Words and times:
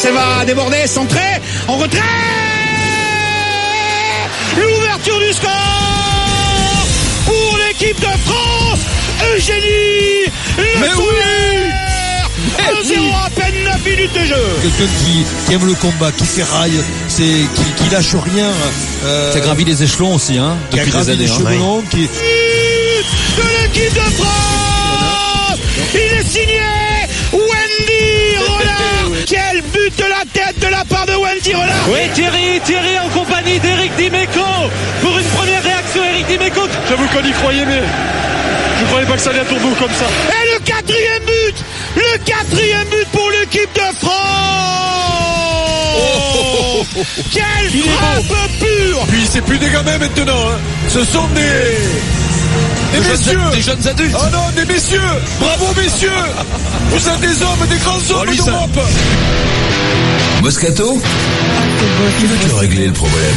Ça 0.00 0.12
va 0.12 0.44
déborder, 0.44 0.86
centré, 0.86 1.18
en 1.66 1.76
retrait 1.76 1.98
L'ouverture 4.56 5.18
du 5.18 5.32
score 5.32 5.50
pour 7.26 7.58
l'équipe 7.66 8.00
de 8.00 8.06
France 8.06 8.78
Eugénie 9.34 10.30
Le 10.56 10.80
Mais 10.80 10.94
oui 10.96 11.04
1-0 12.58 13.26
à 13.26 13.30
peine 13.30 13.64
9 13.64 13.84
minutes 13.84 14.12
de 14.14 14.24
jeu 14.24 14.34
Quelqu'un 14.62 14.92
qui, 15.04 15.24
qui 15.46 15.54
aime 15.54 15.66
le 15.66 15.74
combat, 15.74 16.12
qui 16.12 16.24
ferraille, 16.24 16.80
c'est, 17.08 17.22
qui, 17.22 17.82
qui 17.84 17.90
lâche 17.90 18.14
rien. 18.14 18.50
Euh, 19.04 19.32
Qui 19.32 19.38
a 19.38 19.40
gravi 19.40 19.64
les 19.64 19.82
échelons 19.82 20.14
aussi, 20.14 20.38
hein, 20.38 20.56
qui 20.70 20.78
a 20.78 20.84
depuis 20.84 20.90
des 20.92 20.96
gravi 20.96 21.10
années. 21.12 21.24
les 21.24 21.30
hein. 21.30 21.34
chevelons, 21.38 21.82
qui, 21.90 22.02
de 22.06 23.42
l'équipe 23.62 23.94
de 23.94 24.10
France 24.22 25.58
Il 25.94 26.18
est 26.18 26.24
signé 26.28 26.57
Oui, 31.90 32.00
Thierry, 32.14 32.60
Thierry 32.64 32.98
en 32.98 33.08
compagnie 33.18 33.58
d'Eric 33.60 33.94
Dimeco 33.96 34.44
pour 35.02 35.18
une 35.18 35.24
première 35.26 35.62
réaction. 35.62 36.02
Eric 36.04 36.26
Dimeco. 36.26 36.60
J'avoue 36.88 37.06
qu'on 37.08 37.26
y 37.26 37.32
croyait, 37.32 37.64
mais 37.64 37.82
je 38.80 38.84
croyais 38.86 39.06
pas 39.06 39.14
que 39.14 39.20
ça 39.22 39.30
allait 39.30 39.40
à 39.40 39.44
tourner 39.44 39.62
comme 39.78 39.90
ça. 39.90 40.04
Et 40.04 40.54
le 40.54 40.60
quatrième 40.64 41.22
but 41.26 41.64
Le 41.96 42.18
quatrième 42.24 42.88
but 42.90 43.08
pour 43.12 43.30
l'équipe 43.30 43.72
de 43.74 43.80
France 43.96 44.12
Quelle 47.32 47.70
frappe 47.92 48.48
pure 48.60 49.06
puis 49.08 49.26
c'est 49.30 49.40
plus 49.42 49.58
des 49.58 49.70
gamins 49.70 49.98
maintenant, 49.98 50.32
hein. 50.50 50.58
Ce 50.88 51.02
sont 51.04 51.26
des, 51.28 51.40
des 52.92 53.00
Des 53.00 53.08
messieurs. 53.08 53.32
jeunes- 53.38 53.50
des 53.54 53.62
jeunes 53.62 53.88
adultes. 53.88 54.16
Oh 54.18 54.26
non, 54.32 54.50
des 54.54 54.64
messieurs. 54.72 55.00
Bravo 55.40 55.66
messieurs. 55.80 56.10
Vous 56.90 57.08
êtes 57.08 57.20
des 57.20 57.42
hommes, 57.42 57.66
des 57.70 57.78
grands 57.78 58.20
hommes 58.20 58.34
d'Europe. 58.36 58.78
Moscato 60.42 61.00
Qui 62.18 62.26
veut-tu 62.26 62.54
régler 62.54 62.86
le 62.86 62.92
problème 62.92 63.34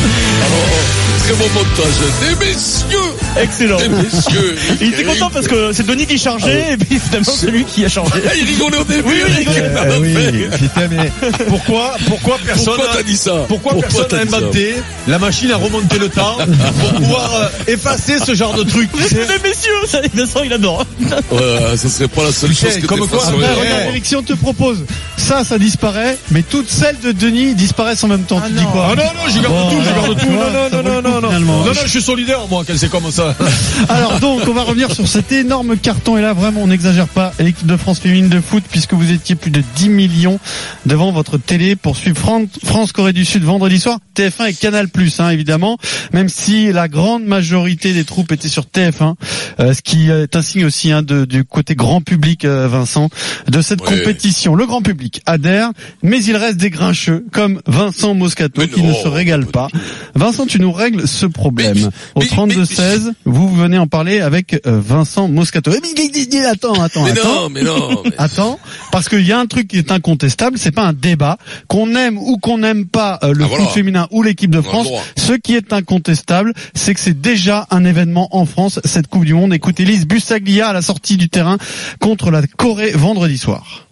Très 1.19 1.33
bon 1.33 1.45
montage. 1.53 1.94
Des 2.19 2.45
messieurs. 2.45 2.97
Excellent. 3.39 3.77
Des 3.77 3.89
messieurs. 3.89 4.55
Il 4.81 4.88
était 4.94 5.03
content 5.03 5.29
parce 5.29 5.47
que 5.47 5.72
c'est 5.72 5.85
Denis 5.85 6.07
qui 6.07 6.17
chargeait 6.17 6.73
et 6.73 6.77
puis 6.77 6.99
finalement 6.99 7.31
c'est 7.35 7.52
lui 7.52 7.63
qui 7.66 7.85
a 7.85 7.89
changé. 7.89 8.11
Ah, 8.27 8.31
il 8.35 8.45
rigolait 8.45 8.77
au 8.77 8.83
début. 8.83 9.03
Oui, 9.05 9.22
oui, 9.25 9.31
il 9.31 9.49
rigolait. 9.49 9.72
Ah, 9.77 9.99
oui, 9.99 10.47
putain, 10.57 10.88
mais 10.89 11.11
pourquoi, 11.47 11.95
pourquoi 12.07 12.39
personne, 12.44 12.73
Pourquoi 12.75 12.94
t'as 12.95 13.03
dit 13.03 13.17
ça 13.17 13.45
pourquoi 13.47 13.75
personne 13.75 14.05
t'as 14.09 14.25
n'a 14.25 14.38
inventé 14.38 14.75
la 15.07 15.19
machine 15.19 15.52
à 15.52 15.57
remonter 15.57 15.99
le 15.99 16.09
temps 16.09 16.38
pour 16.79 16.94
pouvoir 16.94 17.35
euh, 17.35 17.47
effacer 17.72 18.17
ce 18.17 18.33
genre 18.33 18.55
de 18.55 18.63
truc 18.63 18.89
Les 18.99 19.49
messieurs, 19.49 19.72
ça, 19.88 20.02
Vincent 20.13 20.41
il 20.44 20.53
adore. 20.53 20.85
Ouais, 21.31 21.77
ça 21.77 21.89
serait 21.89 22.07
pas 22.07 22.23
la 22.23 22.31
seule 22.31 22.53
chose 22.53 22.77
que 22.77 22.88
comme 22.88 23.07
quoi, 23.07 23.23
après, 23.23 23.35
regarde, 23.35 23.85
Eric, 23.89 24.05
si 24.05 24.16
on 24.16 24.23
te 24.23 24.33
propose 24.33 24.85
ça, 25.17 25.44
ça 25.44 25.57
disparaît, 25.59 26.17
mais 26.31 26.41
toutes 26.41 26.69
celles 26.69 26.91
de 27.00 27.11
Denis 27.11 27.56
disparaissent 27.56 28.03
en 28.03 28.08
même 28.08 28.23
temps. 28.23 28.42
tu 28.45 28.53
dis 28.53 28.66
quoi 28.66 28.89
Ah 28.92 28.95
non, 28.95 29.03
non, 29.03 29.30
je 29.34 29.42
garde 29.42 29.53
Bon, 29.56 29.70
tout, 29.70 29.81
je 29.84 29.89
alors, 29.89 30.06
garde 30.08 30.20
tout. 30.20 30.31
Non, 30.31 30.81
non, 30.81 30.84
non, 30.84 31.02
non, 31.02 31.22
non, 31.22 31.22
non. 31.22 31.39
Non, 31.39 31.66
non, 31.66 31.73
je 31.84 31.88
suis 31.89 32.02
solidaire, 32.02 32.39
moi, 32.50 32.64
quand 32.66 32.73
c'est 32.78 32.89
comme 32.89 33.09
ça. 33.11 33.36
Alors 33.89 34.20
donc, 34.20 34.42
on 34.47 34.53
va 34.53 34.64
revenir 34.64 34.92
sur 34.94 35.08
cet 35.08 35.31
énorme 35.31 35.78
carton. 35.78 36.17
Et 36.17 36.22
là, 36.22 36.34
vraiment, 36.34 36.62
on 36.64 36.67
n'exagère 36.67 37.08
pas. 37.08 37.34
L'équipe 37.39 37.66
de 37.67 37.78
France 37.78 38.00
féminine 38.00 38.30
de 38.30 38.39
foot, 38.42 38.64
puisque 38.69 38.94
vous 38.94 39.12
étiez 39.12 39.36
plus 39.36 39.52
de 39.52 39.64
10 39.75 39.89
millions 39.89 40.39
devant 40.86 41.12
votre 41.12 41.38
télé 41.38 41.75
pour 41.75 41.95
suivre 41.95 42.17
Fran- 42.17 42.45
France-Corée 42.64 43.14
du 43.14 43.25
Sud 43.25 43.44
vendredi 43.44 43.80
soir. 43.80 44.00
TF1 44.16 44.50
et 44.50 44.53
Canal+, 44.53 44.88
hein, 45.19 45.30
évidemment. 45.30 45.78
Même 46.14 46.30
si 46.30 46.72
la 46.72 46.88
grande 46.88 47.23
majorité 47.25 47.94
des 47.94 48.03
troupes 48.06 48.31
étaient 48.31 48.47
sur 48.50 48.64
TF1, 48.66 49.16
euh, 49.59 49.73
ce 49.73 49.81
qui 49.81 50.09
est 50.09 50.36
un 50.36 50.42
signe 50.42 50.66
aussi 50.66 50.92
hein, 50.92 51.02
de, 51.02 51.25
du 51.25 51.44
côté 51.44 51.75
grand 51.75 52.02
public, 52.02 52.45
euh, 52.45 52.67
Vincent, 52.67 53.09
de 53.47 53.62
cette 53.62 53.81
compétition. 53.81 54.56
Le 54.56 54.66
grand 54.66 54.81
public 54.81 55.22
adhère, 55.25 55.69
mais 56.03 56.23
il 56.23 56.36
reste 56.36 56.58
des 56.58 56.69
grincheux, 56.85 57.25
comme 57.31 57.61
Vincent 57.67 58.13
Moscato, 58.13 58.61
qui 58.67 58.81
ne 58.81 58.93
se 58.93 59.07
régale 59.07 59.45
pas. 59.45 59.67
Vincent, 60.15 60.45
tu 60.45 60.59
nous 60.59 60.71
règles 60.71 61.07
ce 61.07 61.25
problème. 61.25 61.89
Au 62.15 62.21
mais- 62.21 62.25
32-16, 62.25 63.11
vous 63.25 63.53
venez 63.56 63.78
en 63.78 63.88
parler 63.88 64.19
avec 64.19 64.59
euh, 64.66 64.79
Vincent 64.79 65.28
Moscato. 65.28 65.72
Eh, 65.72 66.45
attends, 66.45 66.81
attends, 66.81 67.03
Mais 67.03 67.11
attends. 67.11 67.41
non, 67.44 67.50
mais 67.50 67.63
non. 67.63 68.01
mais- 68.06 68.11
Attends, 68.17 68.59
parce 68.91 69.09
qu'il 69.09 69.25
y 69.25 69.31
a 69.31 69.39
un 69.39 69.45
truc 69.45 69.67
qui 69.67 69.78
est 69.78 69.91
incontestable, 69.91 70.57
c'est 70.57 70.72
pas 70.72 70.83
un 70.83 70.94
débat, 70.94 71.38
qu'on 71.67 71.95
aime 71.95 72.17
ou 72.17 72.38
qu'on 72.38 72.57
n'aime 72.57 72.85
pas 72.85 73.19
euh, 73.23 73.33
le 73.33 73.45
Ah, 73.45 73.56
foot 73.57 73.69
féminin 73.69 74.07
ou 74.11 74.23
l'équipe 74.23 74.51
de 74.51 74.61
France, 74.61 74.88
ce 75.17 75.33
qui 75.33 75.56
est 75.56 75.73
incontestable, 75.73 76.53
c'est 76.73 76.94
que 76.94 77.00
c'est 77.00 77.19
déjà 77.19 77.67
un 77.72 77.85
événement 77.85 78.27
en 78.35 78.45
France, 78.45 78.79
cette 78.85 79.07
Coupe 79.07 79.25
du 79.25 79.33
Monde. 79.33 79.53
Écoutez 79.53 79.85
Lise 79.85 80.07
Bussaglia 80.07 80.69
à 80.69 80.73
la 80.73 80.81
sortie 80.81 81.17
du 81.17 81.29
terrain 81.29 81.57
contre 82.00 82.31
la 82.31 82.41
Corée 82.47 82.91
vendredi 82.91 83.38
soir. 83.38 83.88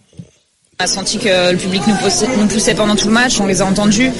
On 0.80 0.84
a 0.84 0.86
senti 0.86 1.18
que 1.18 1.50
le 1.52 1.58
public 1.58 1.82
nous 1.86 1.94
poussait, 1.96 2.26
nous 2.38 2.46
poussait 2.46 2.72
pendant 2.72 2.96
tout 2.96 3.08
le 3.08 3.12
match, 3.12 3.38
on 3.38 3.46
les 3.46 3.60
a 3.60 3.66
entendus 3.66 4.10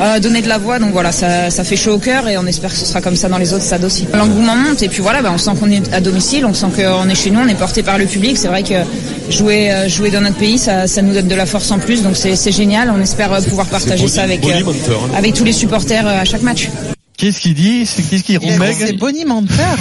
euh, 0.00 0.18
donner 0.18 0.42
de 0.42 0.48
la 0.48 0.58
voix, 0.58 0.80
donc 0.80 0.90
voilà, 0.90 1.12
ça, 1.12 1.48
ça 1.48 1.62
fait 1.62 1.76
chaud 1.76 1.92
au 1.92 1.98
cœur 1.98 2.26
et 2.28 2.36
on 2.36 2.44
espère 2.44 2.70
que 2.70 2.76
ce 2.76 2.84
sera 2.84 3.00
comme 3.00 3.14
ça 3.14 3.28
dans 3.28 3.38
les 3.38 3.52
autres 3.54 3.62
stades 3.62 3.84
aussi. 3.84 4.08
L'engouement 4.12 4.56
monte 4.56 4.82
et 4.82 4.88
puis 4.88 5.00
voilà, 5.00 5.22
bah, 5.22 5.30
on 5.32 5.38
sent 5.38 5.52
qu'on 5.60 5.70
est 5.70 5.94
à 5.94 6.00
domicile, 6.00 6.44
on 6.44 6.54
sent 6.54 6.66
qu'on 6.74 7.08
est 7.08 7.14
chez 7.14 7.30
nous, 7.30 7.38
on 7.38 7.46
est 7.46 7.54
porté 7.54 7.84
par 7.84 7.98
le 7.98 8.06
public. 8.06 8.36
C'est 8.36 8.48
vrai 8.48 8.64
que 8.64 8.74
jouer, 9.30 9.70
euh, 9.70 9.88
jouer 9.88 10.10
dans 10.10 10.22
notre 10.22 10.38
pays, 10.38 10.58
ça, 10.58 10.88
ça 10.88 11.02
nous 11.02 11.14
donne 11.14 11.28
de 11.28 11.36
la 11.36 11.46
force 11.46 11.70
en 11.70 11.78
plus, 11.78 12.02
donc 12.02 12.16
c'est 12.16 12.50
génial. 12.50 12.92
On 12.92 13.00
espère 13.00 13.40
pouvoir 13.48 13.68
partager 13.68 14.08
ça 14.08 14.24
avec, 14.24 14.44
euh, 14.44 14.50
hein. 14.58 15.10
avec 15.16 15.34
tous 15.34 15.44
les 15.44 15.52
supporters 15.52 16.04
à 16.04 16.24
chaque 16.24 16.42
match. 16.42 16.68
Qu'est-ce 17.22 17.38
qu'il 17.38 17.54
dit 17.54 17.86
C'est 17.86 18.02
qu'est-ce 18.02 18.24
qu'il 18.24 18.40
C'est 18.42 18.50
roumègue 18.50 18.98
bonimentaire. 18.98 19.76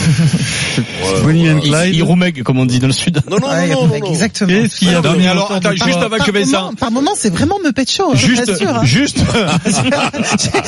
Bonnie 1.24 1.50
and 1.50 1.60
Il, 1.64 1.72
Clyde. 1.72 1.96
il 1.96 2.04
roumègue 2.04 2.44
comme 2.44 2.60
on 2.60 2.68
dit 2.68 2.78
dans 2.78 2.86
le 2.86 2.94
sud. 2.94 3.20
Non, 3.28 3.38
non, 3.42 3.48
Ouais, 3.48 3.68
non, 3.70 3.88
non, 3.88 3.98
non. 4.00 4.12
exactement. 4.12 4.48
Qu'est-ce 4.54 4.76
qu'il 4.76 4.92
y 4.92 4.94
a 4.94 5.02
Non, 5.02 5.16
mais 5.18 5.26
alors, 5.28 5.52
attends, 5.52 5.72
juste 5.72 5.98
avant 5.98 6.18
par 6.18 6.26
que 6.28 6.32
Vincent. 6.32 6.62
moment- 6.66 6.74
Par 6.76 6.92
moment, 6.92 7.12
c'est 7.18 7.34
vraiment 7.34 7.58
me 7.58 7.72
pète 7.72 7.90
chaud. 7.90 8.12
hein, 8.14 8.16
Juste, 8.16 8.48
hein. 8.64 8.82
juste. 8.84 9.18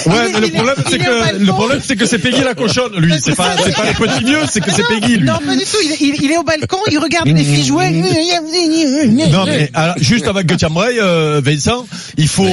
Ouais, 0.07 0.31
mais 0.33 0.39
le 0.39 0.49
problème 0.51 0.75
c'est 0.89 0.97
que 0.97 1.37
le 1.39 1.45
problème 1.45 1.79
c'est 1.83 1.95
que 1.95 2.05
c'est 2.07 2.17
Peggy 2.17 2.41
la 2.43 2.55
cochonne, 2.55 2.93
lui. 2.97 3.13
C'est 3.21 3.35
pas 3.35 3.55
c'est 3.63 3.75
pas 3.75 3.85
les 3.85 3.93
petits 3.93 4.23
vieux, 4.23 4.39
c'est 4.49 4.59
que 4.61 4.71
c'est 4.71 4.87
Peggy 4.87 5.17
lui. 5.17 5.27
Non, 5.27 5.37
pas 5.45 5.55
du 5.55 5.61
tout. 5.65 5.77
Il, 6.01 6.31
est 6.31 6.37
au 6.37 6.43
balcon, 6.43 6.77
il 6.91 6.97
regarde 6.97 7.27
les 7.27 7.43
filles 7.43 7.65
jouer. 7.65 7.91
Non 7.91 9.45
mais 9.45 9.69
juste 9.97 10.27
avant 10.27 10.41
que 10.41 10.55
tu 10.55 10.65
euh, 10.65 11.39
Vincent, 11.43 11.85
il 12.17 12.27
faut 12.27 12.47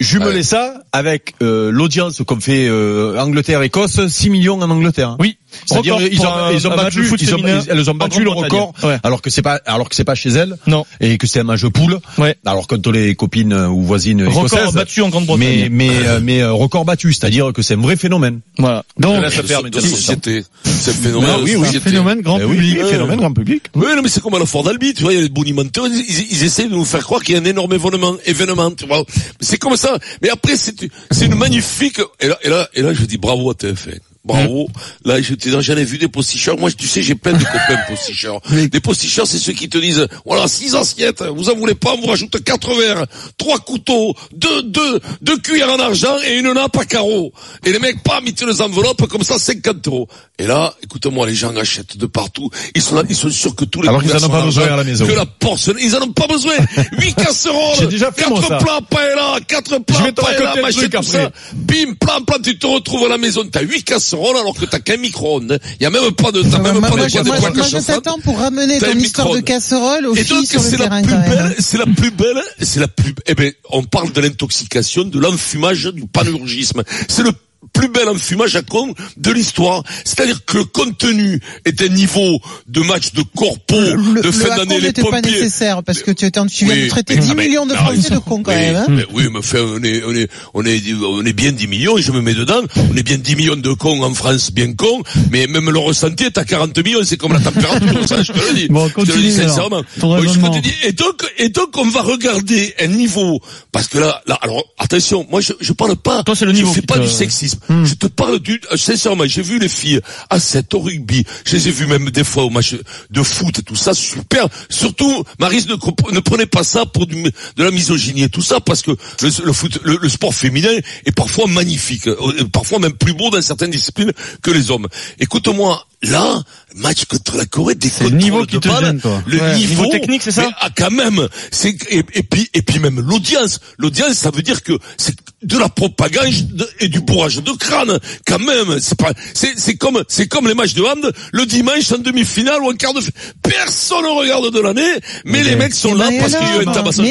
Jumeler 0.00 0.36
Ouais. 0.36 0.42
ça 0.42 0.82
avec 0.92 1.34
euh, 1.42 1.70
l'audience 1.70 2.22
qu'on 2.26 2.40
fait 2.40 2.68
euh, 2.68 3.18
Angleterre-Écosse, 3.18 4.06
6 4.06 4.30
millions 4.30 4.60
en 4.60 4.70
Angleterre. 4.70 5.16
Oui. 5.18 5.37
C'est-à-dire 5.66 6.00
ils 6.00 6.20
ont, 6.20 6.32
un- 6.32 6.52
ils 6.52 6.66
ont 6.68 6.76
battu, 6.76 7.02
foot 7.04 7.20
ils 7.22 7.34
ont, 7.34 7.38
elles 7.68 7.90
ont 7.90 7.94
battu 7.94 8.22
le 8.22 8.30
record, 8.30 8.72
Ouais. 8.82 8.98
alors 9.02 9.22
que 9.22 9.30
c'est 9.30 9.42
pas, 9.42 9.60
alors 9.66 9.88
que 9.88 9.94
c'est 9.94 10.04
pas 10.04 10.14
chez 10.14 10.30
elles, 10.30 10.56
Non. 10.66 10.84
et 11.00 11.18
que 11.18 11.26
c'est 11.26 11.40
un 11.40 11.44
match 11.44 11.62
de 11.62 11.68
poule. 11.68 11.98
Ouais. 12.18 12.36
Alors 12.44 12.66
contre 12.66 12.92
les 12.92 13.14
copines 13.14 13.52
euh, 13.52 13.68
ou 13.68 13.82
voisines 13.82 14.24
Record 14.26 14.46
écossaises. 14.46 14.74
battu 14.74 15.00
en 15.02 15.06
mais 15.06 15.10
Grande-Bretagne. 15.10 15.68
mais 15.70 15.90
euh, 16.06 16.20
mais 16.22 16.40
euh, 16.40 16.52
record 16.52 16.84
battu, 16.84 17.12
c'est-à-dire 17.12 17.52
que 17.52 17.62
c'est 17.62 17.74
un 17.74 17.80
vrai 17.80 17.96
phénomène. 17.96 18.40
Voilà. 18.58 18.84
Donc 18.98 19.20
Là, 19.22 19.30
ça 19.30 19.42
De- 19.42 19.48
perd, 19.48 19.68
de 19.70 19.80
mais 19.80 19.86
société. 19.88 20.44
C'est 20.64 20.90
un 20.90 20.94
phénomène. 20.94 21.30
Ah 21.34 21.38
oui, 21.42 21.56
oui, 21.56 21.68
un 21.76 21.80
phénomène 21.80 22.20
grand 22.20 22.38
Eh 22.38 22.46
public, 22.46 22.78
oui, 22.82 22.88
phénomène 22.90 23.16
grand 23.18 23.32
public. 23.32 23.62
Oui, 23.74 23.86
non, 23.96 24.02
mais 24.02 24.08
c'est 24.08 24.20
comme 24.20 24.34
à 24.34 24.38
la 24.38 24.46
Ford 24.46 24.66
Albi, 24.68 24.94
tu 24.94 25.02
vois, 25.02 25.12
il 25.12 25.16
y 25.16 25.18
a 25.18 25.22
les 25.22 25.28
bonimenteurs, 25.28 25.86
ils, 25.86 25.94
ils, 26.08 26.26
ils 26.32 26.44
essaient 26.44 26.64
de 26.68 26.74
nous 26.74 26.84
faire 26.84 27.02
croire 27.04 27.22
qu'il 27.22 27.34
y 27.34 27.38
a 27.38 27.40
un 27.40 27.44
énorme 27.44 27.72
événement, 27.72 28.14
événement, 28.26 28.70
tu 28.72 28.86
vois. 28.86 28.98
Mais 29.08 29.14
C'est 29.40 29.58
comme 29.58 29.76
ça. 29.76 29.98
Mais 30.22 30.30
après, 30.30 30.56
c'est, 30.56 30.74
c'est 31.10 31.26
une 31.26 31.34
magnifique, 31.34 32.00
et 32.20 32.28
là, 32.28 32.38
et 32.42 32.48
là, 32.48 32.68
et 32.74 32.82
là, 32.82 32.92
je 32.94 33.04
dis 33.04 33.18
bravo 33.18 33.50
à 33.50 33.54
TF1. 33.54 33.98
Bravo. 34.28 34.68
Là, 35.04 35.20
je 35.22 35.34
t'ai 35.34 35.50
j'en 35.50 35.76
ai 35.76 35.84
vu 35.84 35.96
des 35.98 36.08
posticheurs. 36.08 36.58
Moi, 36.58 36.70
tu 36.70 36.86
sais, 36.86 37.02
j'ai 37.02 37.14
plein 37.14 37.32
de 37.32 37.42
copains 37.42 37.78
posticheurs. 37.88 38.40
Des 38.70 38.80
posticheurs, 38.80 39.26
c'est 39.26 39.38
ceux 39.38 39.54
qui 39.54 39.68
te 39.68 39.78
disent, 39.78 40.06
voilà, 40.26 40.46
six 40.46 40.74
assiettes, 40.74 41.22
vous 41.22 41.48
en 41.48 41.54
voulez 41.54 41.74
pas, 41.74 41.94
on 41.94 42.00
vous 42.00 42.06
rajoute 42.08 42.42
quatre 42.44 42.74
verres, 42.74 43.06
trois 43.38 43.58
couteaux, 43.58 44.14
deux, 44.34 44.62
deux, 44.64 45.00
deux 45.22 45.38
cuillères 45.38 45.72
en 45.72 45.78
argent 45.80 46.14
et 46.26 46.38
une 46.38 46.52
nappe 46.52 46.76
à 46.76 46.84
carreaux. 46.84 47.32
Et 47.64 47.72
les 47.72 47.78
mecs, 47.78 48.02
pas 48.02 48.20
ils 48.26 48.34
te 48.34 48.44
les 48.44 48.60
enveloppes 48.60 49.06
comme 49.06 49.22
ça, 49.22 49.38
50 49.38 49.86
euros. 49.88 50.08
Et 50.38 50.46
là, 50.46 50.74
écoute-moi, 50.82 51.26
les 51.26 51.34
gens 51.34 51.56
achètent 51.56 51.96
de 51.96 52.04
partout. 52.06 52.50
Ils 52.74 52.82
sont 52.82 52.96
là, 52.96 53.02
ils 53.08 53.16
sont 53.16 53.30
sûrs 53.30 53.56
que 53.56 53.64
tous 53.64 53.80
les 53.80 53.88
Alors 53.88 54.02
qu'ils 54.02 54.14
en 54.14 54.22
ont 54.22 54.28
pas 54.28 54.42
besoin 54.42 54.66
à 54.66 54.76
la 54.76 54.84
maison. 54.84 55.06
Que 55.06 55.12
la 55.12 55.24
porcelaine, 55.24 55.78
ils 55.82 55.96
en 55.96 56.02
ont 56.02 56.12
pas 56.12 56.26
besoin. 56.26 56.54
Huit 56.98 57.14
casseroles. 57.14 57.88
Déjà 57.88 58.12
fait, 58.12 58.24
quatre 58.24 58.46
ça. 58.46 58.58
plats 58.58 58.80
paella, 58.90 59.38
quatre 59.48 59.78
plats 59.78 60.12
paella, 60.12 60.54
machin, 60.60 60.80
tout 60.80 60.98
après. 60.98 61.02
ça. 61.02 61.30
Bim, 61.54 61.94
plan, 61.98 62.20
plan, 62.22 62.36
tu 62.42 62.58
te 62.58 62.66
retrouves 62.66 63.06
à 63.06 63.08
la 63.08 63.18
maison, 63.18 63.44
t'as 63.50 63.62
huit 63.62 63.82
casseroles 63.82 64.17
alors 64.26 64.54
que 64.54 64.64
t'as 64.64 64.78
qu'un 64.78 64.96
micro-ondes. 64.96 65.58
Il 65.80 65.82
y 65.82 65.86
a 65.86 65.90
même 65.90 66.10
pas 66.12 66.32
de, 66.32 66.42
t'as 66.42 66.58
même 66.58 66.80
pas 66.80 66.90
de 66.90 66.96
de 66.96 67.22
plaques 67.22 67.54
moi, 67.54 67.64
à 67.64 67.68
je 67.68 67.86
t'attends 67.86 68.18
pour 68.20 68.38
ramener 68.38 68.78
ton 68.78 68.92
histoire 68.92 69.32
de 69.32 69.40
casserole 69.40 70.06
filles 70.14 70.36
donc, 70.36 70.46
sur 70.46 70.60
le 70.60 70.68
c'est 70.68 70.76
la 70.76 70.84
terrain 70.84 71.02
quand 71.02 71.18
même. 71.18 71.54
c'est 71.58 71.78
la 71.78 71.86
plus 71.86 72.10
belle, 72.10 72.42
c'est 72.60 72.80
la 72.80 72.88
plus, 72.88 73.14
eh 73.26 73.34
ben, 73.34 73.52
on 73.70 73.82
parle 73.84 74.12
de 74.12 74.20
l'intoxication, 74.20 75.04
de 75.04 75.18
l'enfumage, 75.18 75.86
du 75.86 76.06
panurgisme. 76.06 76.82
C'est 77.08 77.22
le 77.22 77.32
plus 77.78 77.88
bel 77.88 78.08
enfumage 78.08 78.56
à 78.56 78.62
con 78.62 78.92
de 79.16 79.30
l'histoire. 79.30 79.82
C'est-à-dire 80.04 80.44
que 80.44 80.58
le 80.58 80.64
contenu 80.64 81.40
est 81.64 81.80
un 81.82 81.88
niveau 81.88 82.40
de 82.66 82.80
match 82.80 83.12
de 83.12 83.22
corpo, 83.36 83.76
Le, 83.78 84.20
de 84.20 84.26
le 84.26 84.32
fin 84.32 84.56
d'année, 84.56 84.80
les 84.80 84.88
n'était 84.88 85.02
pas 85.02 85.10
pompiers. 85.20 85.30
nécessaire 85.32 85.82
parce 85.84 86.02
que 86.02 86.10
tu, 86.10 86.24
étais, 86.26 86.40
viens 86.40 86.68
Oui, 86.68 86.82
de 86.84 86.88
traiter 86.88 87.14
mais- 87.14 87.20
10 87.20 87.28
ah, 87.30 87.34
mais- 87.36 87.46
millions 87.46 87.66
de 87.66 87.72
mais 87.72 87.76
Français 87.78 88.10
de 88.10 88.18
cons 88.18 88.42
quand 88.42 88.50
même. 88.52 88.76
Hein 88.76 88.86
mais 88.88 89.04
oui, 89.12 89.24
mais 89.30 89.38
enfin, 89.38 89.58
on 89.60 89.82
est, 89.82 90.02
on 90.04 90.12
est, 90.14 90.28
on 90.54 90.64
est, 90.64 90.82
on 91.04 91.24
est 91.24 91.32
bien 91.32 91.52
10 91.52 91.66
millions 91.68 91.96
et 91.98 92.02
je 92.02 92.10
me 92.12 92.20
mets 92.20 92.34
dedans. 92.34 92.62
On 92.92 92.96
est 92.96 93.02
bien 93.02 93.16
10 93.18 93.36
millions 93.36 93.56
de 93.56 93.72
cons 93.74 94.02
en 94.02 94.12
France, 94.14 94.50
bien 94.50 94.72
cons, 94.74 95.02
mais 95.30 95.46
même 95.46 95.70
le 95.70 95.78
ressenti 95.78 96.24
est 96.24 96.36
à 96.38 96.44
40 96.44 96.76
millions, 96.84 97.00
c'est 97.04 97.16
comme 97.16 97.32
la 97.32 97.40
température, 97.40 97.88
ça, 98.08 98.22
je 98.22 98.32
te 98.32 98.38
le 98.38 98.54
dis. 98.54 98.68
Bon, 98.68 98.88
je 98.88 98.94
te 98.94 99.00
le 99.00 99.06
dis 99.06 99.12
continue, 99.12 99.32
sincèrement. 99.32 99.82
Ton 100.00 100.08
Bon, 100.08 100.16
je 100.22 100.26
raisonnement. 100.28 100.50
te 100.50 100.58
dis, 100.60 100.74
et 100.84 100.92
donc, 100.92 101.22
et 101.38 101.48
donc, 101.48 101.76
on 101.76 101.88
va 101.88 102.02
regarder 102.02 102.74
un 102.80 102.86
niveau, 102.88 103.40
parce 103.72 103.86
que 103.88 103.98
là, 103.98 104.20
là, 104.26 104.38
alors, 104.42 104.64
attention, 104.78 105.26
moi, 105.30 105.40
je, 105.40 105.52
je 105.60 105.72
parle 105.72 105.96
pas, 105.96 106.22
Toi, 106.24 106.34
c'est 106.34 106.44
le 106.44 106.52
je 106.52 106.56
niveau 106.56 106.72
fais 106.72 106.80
qui 106.80 106.86
pas 106.86 106.96
te- 106.98 107.02
du 107.04 107.08
sexisme. 107.08 107.58
Je 107.68 107.94
te 107.94 108.06
parle 108.06 108.38
du, 108.38 108.60
sincèrement, 108.76 109.24
j'ai 109.26 109.42
vu 109.42 109.58
les 109.58 109.68
filles 109.68 110.00
à 110.30 110.40
7 110.40 110.74
au 110.74 110.80
rugby, 110.80 111.24
je 111.44 111.56
les 111.56 111.68
ai 111.68 111.70
vues 111.70 111.86
même 111.86 112.10
des 112.10 112.24
fois 112.24 112.44
au 112.44 112.50
match 112.50 112.76
de 113.10 113.22
foot 113.22 113.58
et 113.58 113.62
tout 113.62 113.76
ça, 113.76 113.94
super. 113.94 114.48
Surtout, 114.70 115.24
Maris 115.38 115.66
ne, 115.68 116.20
prenez 116.20 116.46
pas 116.46 116.64
ça 116.64 116.86
pour 116.86 117.06
de 117.06 117.32
la 117.56 117.70
misogynie 117.70 118.22
et 118.22 118.28
tout 118.28 118.42
ça, 118.42 118.60
parce 118.60 118.82
que 118.82 118.92
le 119.22 120.08
sport 120.08 120.34
féminin 120.34 120.70
est 121.04 121.12
parfois 121.12 121.46
magnifique, 121.46 122.06
euh, 122.06 122.44
parfois 122.52 122.78
même 122.78 122.92
plus 122.92 123.14
beau 123.14 123.30
dans 123.30 123.42
certaines 123.42 123.70
disciplines 123.70 124.12
que 124.42 124.50
les 124.50 124.70
hommes. 124.70 124.88
Écoute-moi, 125.18 125.87
là, 126.02 126.42
match 126.76 127.04
contre 127.06 127.36
la 127.36 127.44
Corée, 127.46 127.74
des 127.74 127.90
le 128.02 128.10
niveau 128.10 128.44
qui 128.46 128.54
de 128.56 128.60
te 128.60 128.68
balle, 128.68 128.84
gêne, 128.84 129.00
toi. 129.00 129.22
le 129.26 129.38
Ouais, 129.40 129.56
niveau, 129.56 129.82
niveau 129.82 129.92
technique, 129.92 130.22
c'est 130.22 130.30
ça 130.30 130.48
ah, 130.60 130.68
quand 130.76 130.90
même, 130.90 131.26
c'est 131.50 131.76
et, 131.90 132.04
et 132.14 132.22
puis 132.22 132.48
et 132.54 132.62
puis 132.62 132.78
même 132.78 133.00
l'audience, 133.00 133.60
l'audience, 133.78 134.12
ça 134.14 134.30
veut 134.30 134.42
dire 134.42 134.62
que 134.62 134.72
c'est 134.96 135.14
de 135.42 135.56
la 135.58 135.68
propagande 135.68 136.32
de- 136.52 136.68
et 136.80 136.88
du 136.88 137.00
bourrage 137.00 137.36
de 137.36 137.50
crâne, 137.52 137.98
quand 138.26 138.38
même. 138.40 138.78
C'est 138.80 138.96
pas, 138.98 139.12
c'est 139.34 139.58
c'est 139.58 139.76
comme 139.76 140.02
c'est 140.08 140.28
comme 140.28 140.46
les 140.48 140.54
matchs 140.54 140.74
de 140.74 140.82
hand 140.82 141.12
le 141.32 141.46
dimanche 141.46 141.90
en 141.92 141.98
demi-finale 141.98 142.60
ou 142.62 142.70
en 142.70 142.74
quart 142.74 142.94
de. 142.94 143.00
Personne 143.42 144.02
ne 144.02 144.08
regarde 144.20 144.52
de 144.52 144.60
l'année, 144.60 144.92
mais 145.24 145.42
les 145.42 145.56
mecs 145.56 145.74
sont 145.74 145.94
là 145.94 146.10
et 146.12 146.18
parce 146.18 146.32
qu'il 146.34 146.46
y 146.46 146.50
a 146.50 146.54
un 146.56 146.60
alors? 146.60 146.74
tabassage. 146.74 147.06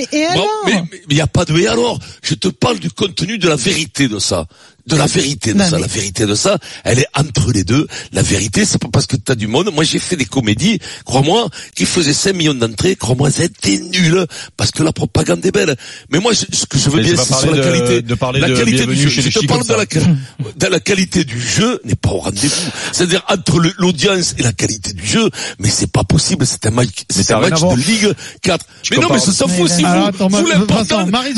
Mais 0.65 0.83
il 1.09 1.17
y 1.17 1.21
a 1.21 1.27
pas 1.27 1.45
de 1.45 1.57
et 1.57 1.67
alors. 1.67 1.99
Je 2.21 2.35
te 2.35 2.47
parle 2.47 2.79
du 2.79 2.89
contenu 2.91 3.37
de 3.37 3.47
la 3.49 3.55
vérité 3.55 4.07
de 4.07 4.19
ça. 4.19 4.45
De 4.87 4.95
la 4.95 5.05
vérité 5.05 5.53
de 5.53 5.57
Non, 5.59 5.65
ça, 5.69 5.75
mais- 5.75 5.81
la 5.81 5.87
vérité 5.87 6.25
de 6.25 6.33
ça, 6.33 6.57
elle 6.85 6.99
est 6.99 7.07
entre 7.13 7.51
les 7.51 7.63
deux. 7.65 7.87
La 8.13 8.21
vérité, 8.21 8.63
c'est 8.65 8.77
pas 8.81 8.87
parce 8.91 9.05
que 9.05 9.17
t'as 9.17 9.35
du 9.35 9.47
monde. 9.47 9.69
Moi, 9.73 9.83
j'ai 9.83 9.99
fait 9.99 10.15
des 10.15 10.25
comédies, 10.25 10.79
crois-moi, 11.03 11.49
qui 11.75 11.85
faisaient 11.85 12.13
5 12.13 12.33
millions 12.33 12.53
d'entrées, 12.53 12.95
crois-moi, 12.95 13.29
c'était 13.29 13.79
nul, 13.79 14.25
parce 14.55 14.71
que 14.71 14.83
la 14.83 14.93
propagande 14.93 15.45
est 15.45 15.51
belle. 15.51 15.75
Mais 16.09 16.19
moi, 16.19 16.31
je- 16.33 16.55
ce 16.55 16.65
que 16.65 16.77
je 16.77 16.89
veux 16.89 16.97
Mais 16.97 17.03
bien, 17.13 17.15
c'est 17.17 17.33
sur 17.33 17.51
la 17.51 17.57
de- 17.57 17.63
qualité, 17.63 18.01
de 18.01 18.15
parler 18.15 18.39
la 18.39 18.47
de 18.49 18.55
qualité 18.55 18.85
du 18.85 18.95
jeu. 18.95 19.09
chez 19.09 19.21
Je 19.29 19.39
te 19.39 19.45
parle 19.45 19.61
de 19.61 19.65
ça. 19.67 19.75
la, 19.77 19.85
quali- 19.85 20.05
de 20.55 20.67
la 20.67 20.79
qualité 20.79 21.23
du 21.25 21.39
jeu 21.39 21.81
n'est 21.83 21.95
pas 21.95 22.09
au 22.11 22.19
rendez-vous. 22.19 22.71
C'est-à-dire, 22.93 23.23
entre 23.29 23.59
l'audience 23.77 24.35
et 24.37 24.43
la 24.43 24.53
qualité 24.53 24.93
du 24.93 25.05
jeu, 25.05 25.29
mais 25.59 25.69
c'est 25.69 25.91
pas 25.91 26.05
possible, 26.05 26.45
c'est 26.47 26.65
un 26.65 26.71
match, 26.71 26.89
c'est 27.09 27.23
ça 27.23 27.37
un 27.37 27.41
match 27.41 27.59
de 27.75 27.75
Ligue 27.75 28.13
4. 28.41 28.65
Mais 28.91 28.97
non, 28.97 29.09
mais 29.11 29.19
ça 29.19 29.33
s'en 29.33 29.47
fout, 29.49 29.69
si 29.69 29.83
vous, 29.83 29.89
vous 30.39 30.45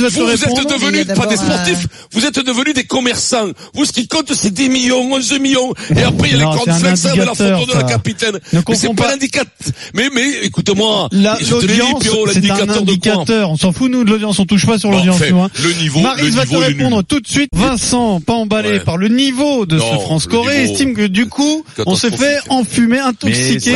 vous, 0.10 0.20
vous 0.26 0.44
êtes 0.44 0.70
devenus 0.82 1.08
pas 1.16 1.26
des 1.26 1.40
un- 1.40 1.46
sportifs, 1.46 1.88
vous 2.12 2.26
êtes 2.26 2.40
devenus 2.46 2.74
des 2.76 2.84
commerçants. 2.84 3.39
Vous, 3.74 3.86
ce 3.86 3.92
qui 3.92 4.08
compte, 4.08 4.34
c'est 4.34 4.54
10 4.54 4.70
millions, 4.70 5.12
11 5.14 5.40
millions. 5.40 5.74
Et 5.96 6.04
après, 6.04 6.30
il 6.30 6.38
y 6.38 6.42
a 6.42 6.44
Non, 6.44 6.52
les 6.52 6.58
cornflakes 6.58 7.06
avec 7.06 7.26
la 7.26 7.34
photo 7.34 7.66
de 7.72 7.78
la 7.78 7.84
capitaine. 7.84 8.40
Ne 8.54 8.62
Mais 8.68 8.76
c'est 8.76 8.88
pas. 8.90 9.04
pas 9.04 9.12
l'indicateur. 9.12 9.52
Mais, 9.94 10.10
mais, 10.14 10.28
écoute-moi. 10.44 11.10
L'audience, 11.12 12.04
c'est 12.04 12.10
un 12.10 12.26
l'indicateur 12.34 12.68
de 12.68 12.74
quoi? 12.74 12.80
indicateur. 13.14 13.52
On 13.52 13.58
s'en 13.58 13.72
fout, 13.72 13.90
nous, 13.92 14.04
de 14.04 14.10
l'audience. 14.12 14.40
On 14.40 14.46
touche 14.46 14.66
pas 14.66 14.78
sur 14.78 14.92
l'audience, 14.92 15.22
nous, 15.30 15.40
hein. 15.42 15.50
le 15.64 15.74
niveau, 15.74 16.00
Maryse 16.02 16.36
va 16.36 16.46
te 16.46 16.56
répondre 16.56 17.04
tout 17.04 17.20
de 17.20 17.28
suite. 17.28 17.50
Vincent, 17.56 18.20
pas 18.22 18.34
emballé 18.34 18.70
Ouais. 18.70 18.80
par 18.82 18.98
le 18.98 19.08
niveau 19.08 19.66
de 19.66 19.80
ce 19.80 19.84
France-Corée, 20.02 20.64
estime 20.64 20.94
que 20.94 21.08
du 21.08 21.28
coup, 21.28 21.64
on 21.86 21.96
s'est 21.96 22.12
fait 22.12 22.40
enfumer, 22.50 23.00
intoxiquer 23.00 23.74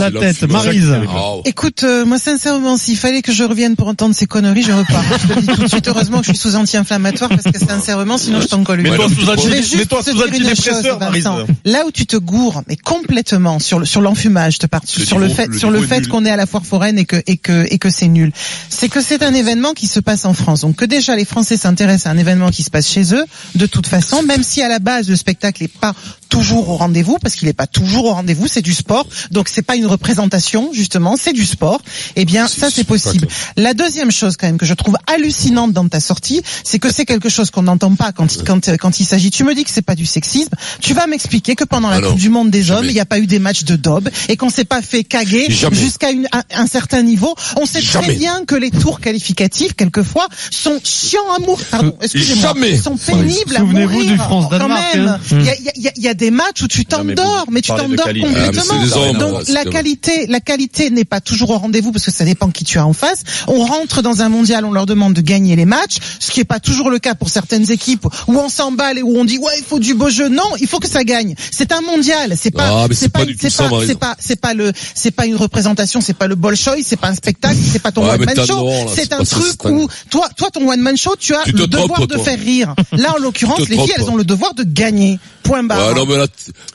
la 0.00 0.10
tête. 0.10 0.42
Maryse. 0.48 0.94
Ah. 1.08 1.32
Écoute, 1.44 1.84
euh, 1.84 2.04
moi 2.04 2.18
sincèrement, 2.18 2.76
s'il 2.76 2.96
fallait 2.96 3.22
que 3.22 3.32
je 3.32 3.44
revienne 3.44 3.76
pour 3.76 3.88
entendre 3.88 4.14
ces 4.14 4.26
conneries, 4.26 4.62
je 4.62 4.72
repars. 4.72 5.02
Je 5.22 5.26
te 5.28 5.34
le 5.34 5.40
dis 5.42 5.46
tout 5.48 5.62
de 5.62 5.68
suite. 5.68 5.88
Heureusement 5.88 6.20
que 6.20 6.26
je 6.26 6.30
suis 6.32 6.38
sous 6.38 6.56
anti-inflammatoire 6.56 7.28
parce 7.30 7.42
que 7.42 7.58
sincèrement, 7.58 8.18
sinon 8.18 8.40
je 8.40 8.46
t'en 8.46 8.62
colle 8.62 8.80
une. 8.80 8.86
Mets-toi 9.08 10.02
sous 10.02 10.22
antidépresseur. 10.22 10.98
Vincent. 10.98 11.38
Là 11.64 11.84
où 11.86 11.90
tu 11.90 12.06
te 12.06 12.16
gourres, 12.16 12.62
mais 12.68 12.76
complètement 12.76 13.58
sur 13.58 13.78
le 13.78 13.86
sur 13.86 14.00
l'enfumage, 14.00 14.58
te 14.58 14.66
parle 14.66 14.86
sur 14.86 15.18
le 15.18 15.28
fait 15.28 15.52
sur 15.54 15.70
le 15.70 15.80
est 15.80 16.08
qu'on 16.08 16.24
est 16.24 16.30
à 16.30 16.36
la 16.36 16.46
foire 16.46 16.64
foraine 16.64 16.98
et 16.98 17.04
que 17.04 17.22
et 17.26 17.36
que 17.36 17.66
et 17.70 17.78
que 17.78 17.90
c'est 17.90 18.08
nul. 18.08 18.32
C'est 18.68 18.88
que 18.88 19.00
c'est 19.00 19.22
un 19.22 19.34
événement 19.34 19.72
qui 19.72 19.86
se 19.86 20.00
passe 20.00 20.24
en 20.24 20.34
France. 20.34 20.62
Donc 20.62 20.76
que 20.76 20.84
déjà 20.84 21.16
les 21.16 21.24
Français 21.24 21.56
s'intéressent 21.56 22.06
à 22.06 22.10
un 22.10 22.18
événement 22.18 22.50
qui 22.50 22.62
se 22.62 22.70
passe 22.70 22.88
chez 22.88 23.14
eux, 23.14 23.24
de 23.54 23.66
toute 23.66 23.86
façon, 23.86 24.22
même 24.22 24.42
si 24.42 24.62
à 24.62 24.68
la 24.68 24.78
base 24.78 25.08
le 25.08 25.16
spectacle 25.16 25.62
n'est 25.62 25.68
pas 25.68 25.94
toujours 26.30 26.70
au 26.70 26.76
rendez-vous, 26.76 27.18
parce 27.20 27.34
qu'il 27.34 27.46
n'est 27.48 27.52
pas 27.52 27.66
toujours 27.66 28.06
au 28.06 28.12
rendez-vous, 28.14 28.46
c'est 28.48 28.62
du 28.62 28.72
sport. 28.72 29.06
Donc 29.30 29.48
c'est 29.50 29.60
pas 29.62 29.76
une 29.76 29.86
représentation 29.86 30.70
justement, 30.72 31.16
c'est 31.20 31.34
du 31.34 31.44
sport. 31.44 31.82
Eh 32.16 32.24
bien 32.24 32.46
ça 32.48 32.70
c'est 32.70 32.84
possible. 32.84 33.28
La 33.56 33.74
deuxième 33.74 34.10
chose 34.10 34.36
quand 34.38 34.46
même 34.46 34.56
que 34.56 34.64
je 34.66 34.72
trouve 34.74 34.96
hallucinante 35.06 35.72
dans 35.72 35.86
ta 35.88 36.00
sortie, 36.00 36.40
c'est 36.64 36.78
que 36.78 36.90
c'est 36.92 37.04
quelque 37.04 37.28
chose 37.28 37.50
qu'on 37.50 37.62
n'entend 37.64 37.94
pas 37.96 38.12
quand 38.12 38.34
il, 38.34 38.44
quand, 38.44 38.70
quand 38.78 39.00
il 39.00 39.04
s'agit. 39.04 39.30
Tu 39.30 39.44
me 39.44 39.54
dis 39.54 39.64
que 39.64 39.70
c'est 39.70 39.82
pas 39.82 39.94
du 39.96 40.06
sexisme. 40.06 40.54
Tu 40.80 40.94
vas 40.94 41.06
m'expliquer 41.06 41.54
que 41.56 41.64
pendant 41.64 41.90
la 41.90 42.00
Coupe 42.00 42.18
du 42.18 42.30
Monde 42.30 42.50
des 42.50 42.70
hommes, 42.70 42.86
il 42.86 42.94
n'y 42.94 43.00
a 43.00 43.04
pas 43.06 43.18
eu 43.18 43.26
des 43.26 43.38
matchs 43.40 43.64
de 43.64 43.76
daube 43.76 44.08
et 44.28 44.36
qu'on 44.36 44.50
s'est 44.50 44.64
pas 44.64 44.80
fait 44.82 45.04
caguer 45.04 45.46
jusqu'à 45.74 46.08
un, 46.08 46.42
un 46.54 46.66
certain 46.66 47.02
niveau. 47.02 47.34
On 47.60 47.66
sait 47.66 47.80
très 47.82 48.14
bien 48.18 48.44
que 48.46 48.54
les 48.54 48.70
tours 48.70 49.00
qualificatifs, 49.00 49.74
quelquefois, 49.74 50.26
sont 50.50 50.78
chiants 50.84 51.20
à 51.36 51.40
mourir. 51.40 51.66
Pardon, 51.70 51.94
excusez-moi. 52.00 52.42
Jamais. 52.54 52.78
Sont 52.78 52.96
pénibles 52.96 53.56
à 53.56 53.58
Souvenez-vous 53.60 53.92
mourir. 53.92 54.10
du 54.12 54.16
France-Danemark, 54.18 54.82
Quand 54.92 54.98
même. 54.98 55.08
hein. 55.08 55.20
Il 55.32 55.42
y, 55.44 55.48
a, 55.50 55.54
il 55.76 55.82
y 55.82 55.88
a- 55.88 55.92
il 55.96 56.02
y 56.04 56.08
a 56.08 56.14
des 56.20 56.30
matchs 56.30 56.62
où 56.62 56.68
tu 56.68 56.78
mais 56.80 56.84
t'endors, 56.84 57.44
vous 57.46 57.52
mais 57.52 57.62
tu 57.62 57.68
t'endors. 57.68 58.06
Ah, 58.06 58.12
mais 58.12 58.20
complètement. 58.20 58.74
hommes, 58.96 59.16
Donc 59.18 59.48
la 59.48 59.64
qualité, 59.64 60.26
la 60.28 60.40
qualité 60.40 60.90
n'est 60.90 61.04
pas 61.04 61.20
toujours 61.20 61.50
au 61.50 61.58
rendez-vous 61.58 61.90
parce 61.92 62.04
que 62.04 62.10
ça 62.10 62.24
dépend 62.24 62.50
qui 62.50 62.64
tu 62.64 62.78
as 62.78 62.86
en 62.86 62.92
face. 62.92 63.22
On 63.48 63.64
rentre 63.64 64.02
dans 64.02 64.22
un 64.22 64.28
mondial, 64.28 64.64
on 64.64 64.72
leur 64.72 64.86
demande 64.86 65.14
de 65.14 65.20
gagner 65.22 65.56
les 65.56 65.64
matchs, 65.64 65.96
ce 66.20 66.30
qui 66.30 66.40
est 66.40 66.44
pas 66.44 66.60
toujours 66.60 66.90
le 66.90 66.98
cas 66.98 67.14
pour 67.14 67.30
certaines 67.30 67.70
équipes 67.70 68.06
où 68.28 68.38
on 68.38 68.48
s'emballe 68.48 68.98
et 68.98 69.02
où 69.02 69.18
on 69.18 69.24
dit 69.24 69.38
ouais 69.38 69.52
il 69.58 69.64
faut 69.64 69.78
du 69.78 69.94
beau 69.94 70.10
jeu. 70.10 70.28
Non, 70.28 70.44
il 70.60 70.66
faut 70.68 70.78
que 70.78 70.88
ça 70.88 71.02
gagne. 71.04 71.34
C'est 71.50 71.72
un 71.72 71.80
mondial, 71.80 72.34
c'est 72.40 72.50
pas, 72.50 72.82
Ah, 72.82 72.86
mais 72.88 72.94
c'est 72.94 73.08
pas 73.08 73.20
c'est 73.38 73.56
pas, 73.56 73.70
c'est 73.86 73.98
pas, 73.98 74.16
c'est 74.18 74.40
pas 74.40 74.54
le, 74.54 74.72
c'est 74.94 75.10
pas 75.10 75.26
une 75.26 75.36
représentation, 75.36 76.00
c'est 76.00 76.14
pas 76.14 76.26
le 76.26 76.34
Bolshoi, 76.34 76.76
c'est 76.84 76.98
pas 77.00 77.08
un 77.08 77.14
spectacle, 77.14 77.56
c'est 77.72 77.80
pas 77.82 77.92
ton 77.92 78.02
Ouais, 78.04 78.10
one 78.10 78.20
mais 78.20 78.34
man 78.34 78.46
show. 78.46 78.68
C'est 78.94 79.12
un 79.12 79.24
truc 79.24 79.64
où 79.64 79.88
toi, 80.10 80.28
toi 80.36 80.50
ton 80.50 80.68
one 80.68 80.80
man 80.80 80.96
show, 80.96 81.14
tu 81.18 81.34
as 81.34 81.44
le 81.46 81.66
devoir 81.66 82.06
de 82.06 82.18
faire 82.18 82.38
rire. 82.38 82.74
Là 82.92 83.14
en 83.16 83.22
l'occurrence, 83.22 83.60
les 83.68 83.76
filles, 83.78 83.92
elles 83.96 84.10
ont 84.10 84.16
le 84.16 84.24
devoir 84.24 84.52
de 84.54 84.64
gagner. 84.64 85.18
Point 85.42 85.62
barre. 85.64 85.94
Mais 86.10 86.16
là, 86.16 86.26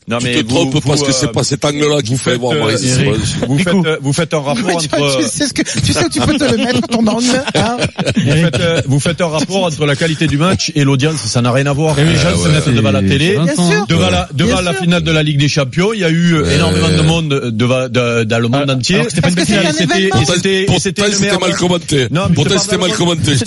Non, 0.08 0.18
tu 0.20 0.26
mais 0.26 0.34
te 0.36 0.40
vous- 0.48 0.56
trompes 0.56 0.74
vous, 0.74 0.82
parce 0.82 1.02
que 1.04 1.10
euh, 1.10 1.14
c'est 1.14 1.32
pas 1.32 1.44
cet 1.44 1.66
angle-là 1.66 2.02
qu'il 2.02 2.18
faites, 2.18 2.40
voir, 2.40 2.54
euh, 2.54 2.62
pas- 2.62 3.48
vous 3.48 3.58
faites, 3.60 3.76
euh, 3.86 3.98
vous 4.02 4.14
faites 4.14 4.34
un 4.34 4.40
rapport 4.42 4.66
Ouais, 4.66 4.76
tu, 4.82 4.88
entre, 4.96 5.18
tu 5.18 5.24
sais 5.28 5.48
ce 5.48 5.54
que 5.54 5.62
tu 5.64 5.94
sais 5.94 6.06
où 6.06 6.10
tu 6.10 6.20
peux 6.22 6.38
te 6.38 6.44
le 6.44 6.58
mettre 6.58 6.82
ton 6.88 7.06
angle. 7.08 7.26
Hein 7.56 7.78
vous 8.16 8.32
faites, 8.32 8.60
euh, 8.60 8.82
vous 8.88 9.00
faites 9.00 9.22
un 9.22 9.28
rapport 9.28 9.64
entre 9.66 9.86
la 9.86 9.96
qualité 9.96 10.28
du 10.28 10.38
match 10.38 10.72
et 10.76 10.84
l'audience, 10.84 11.18
ça 11.26 11.42
n'a 11.42 11.52
rien 11.52 11.66
à 11.66 11.74
voir. 11.74 11.96
Les 11.98 12.16
gens 12.16 12.38
se 12.38 12.48
mettent 12.50 12.70
devant 12.74 12.92
la 12.92 13.02
télé. 13.02 13.38
Bien 13.38 13.54
sûr. 13.54 13.86
Devant 13.90 14.10
la, 14.10 14.30
devant 14.34 14.62
la 14.62 14.72
sûr. 14.72 14.82
finale 14.82 15.04
de 15.04 15.12
la 15.12 15.24
Ligue 15.24 15.40
des 15.40 15.48
Champions, 15.48 15.94
il 15.94 16.00
y 16.00 16.04
a 16.04 16.10
eu 16.10 16.34
euh, 16.36 16.44
Ouais. 16.44 16.56
énormément 16.56 16.90
de 16.90 17.02
monde 17.02 17.52
devant, 17.54 17.88
de- 17.90 18.24
dans 18.24 18.40
le 18.40 18.48
monde 18.48 18.66
Ah, 18.70 18.74
entier. 18.74 19.02
c'était 19.10 19.30
c'était- 19.30 20.10
mal 21.40 21.56
commenté. 21.56 22.08
Non, 22.12 22.24
mais 22.30 22.30
je 22.30 22.30
te 22.30 22.36
Pourtant, 22.36 22.50
parle 22.50 22.60
c'était 22.62 22.76
dans 22.76 22.82
mal 22.82 22.90
le- 22.92 22.98
commenté, 22.98 23.34
je 23.34 23.40
te 23.40 23.46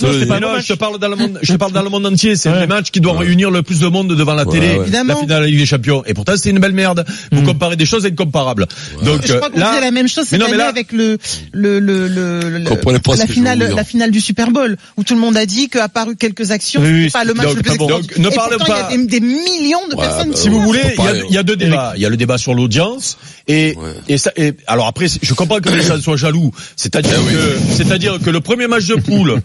parle 0.77 0.99
dans 0.99 1.07
le 1.09 1.15
monde, 1.15 1.39
je 1.41 1.53
te 1.53 1.57
parle 1.57 1.71
dans 1.71 1.81
le 1.83 1.89
monde 1.89 2.05
entier. 2.05 2.35
C'est 2.35 2.51
le 2.51 2.67
match 2.67 2.91
qui 2.91 3.01
doit 3.01 3.17
réunir 3.17 3.51
le 3.51 3.61
plus 3.63 3.79
de 3.79 3.87
monde 3.87 4.13
devant 4.15 4.33
la 4.33 4.45
télé. 4.45 4.77
La 4.77 4.83
finale 4.85 5.25
de 5.27 5.33
la 5.33 5.45
Ligue 5.45 5.57
des 5.59 5.65
Champions. 5.65 5.78
Et 6.05 6.13
pourtant, 6.13 6.33
c'est 6.37 6.49
une 6.49 6.59
belle 6.59 6.73
merde. 6.73 7.05
Vous 7.31 7.41
comparez 7.43 7.75
des 7.75 7.85
choses 7.85 8.05
incomparables. 8.05 8.67
Donc, 9.03 9.25
Je 9.25 9.33
crois 9.33 9.49
qu'on 9.49 9.57
euh, 9.57 9.61
là, 9.61 9.79
la 9.81 9.91
même 9.91 10.07
chose 10.07 10.25
mais 10.31 10.37
cette 10.37 10.47
année 10.47 10.57
là- 10.57 10.67
avec 10.67 10.91
le 10.91 11.17
le 11.53 11.79
le 11.79 12.57
la 12.59 13.27
finale 13.27 13.59
la 13.75 13.83
finale 13.83 14.11
du 14.11 14.21
Super 14.21 14.51
Bowl 14.51 14.77
où 14.97 15.03
tout 15.03 15.13
le 15.15 15.19
monde 15.19 15.37
a 15.37 15.45
dit 15.45 15.69
qu'à 15.69 15.87
part 15.89 16.07
quelques 16.19 16.51
actions, 16.51 16.81
Oui, 16.81 16.91
oui, 16.91 17.03
c'est 17.05 17.11
pas 17.13 17.23
le 17.23 17.33
match 17.33 17.47
donc, 17.47 17.55
le 17.57 17.61
plus 17.63 17.71
ah. 17.73 17.77
Donc, 17.77 18.17
ne 18.17 18.29
pourtant, 18.29 18.57
pas- 18.57 18.89
Il 18.91 18.97
y 18.97 18.97
a 18.97 18.97
des, 18.97 19.05
des 19.07 19.19
millions 19.19 19.87
de 19.89 19.95
Ouais, 19.95 20.01
personnes 20.05 20.29
bah, 20.29 20.35
qui 20.35 20.41
si 20.41 20.49
vous 20.49 20.61
voulez, 20.61 20.81
il 20.83 21.03
y, 21.03 21.07
a, 21.07 21.11
pas- 21.11 21.17
il 21.29 21.33
y 21.33 21.37
a 21.37 21.43
deux 21.43 21.55
débats. 21.55 21.93
Il 21.95 22.01
y 22.01 22.05
a 22.05 22.09
le 22.09 22.17
débat 22.17 22.37
sur 22.37 22.53
l'audience 22.53 23.17
et 23.47 23.75
et 24.07 24.17
ça. 24.17 24.31
Et, 24.35 24.53
alors 24.67 24.87
après, 24.87 25.07
je 25.21 25.33
comprends 25.33 25.59
que 25.59 25.69
les 25.69 25.81
gens 25.83 25.99
soient 26.01 26.17
jaloux. 26.17 26.51
C'est-à-dire 26.75 27.17
que 27.17 27.73
c'est-à-dire 27.75 28.19
que 28.23 28.29
le 28.29 28.41
premier 28.41 28.67
match 28.67 28.85
de 28.87 28.95
poule 28.95 29.41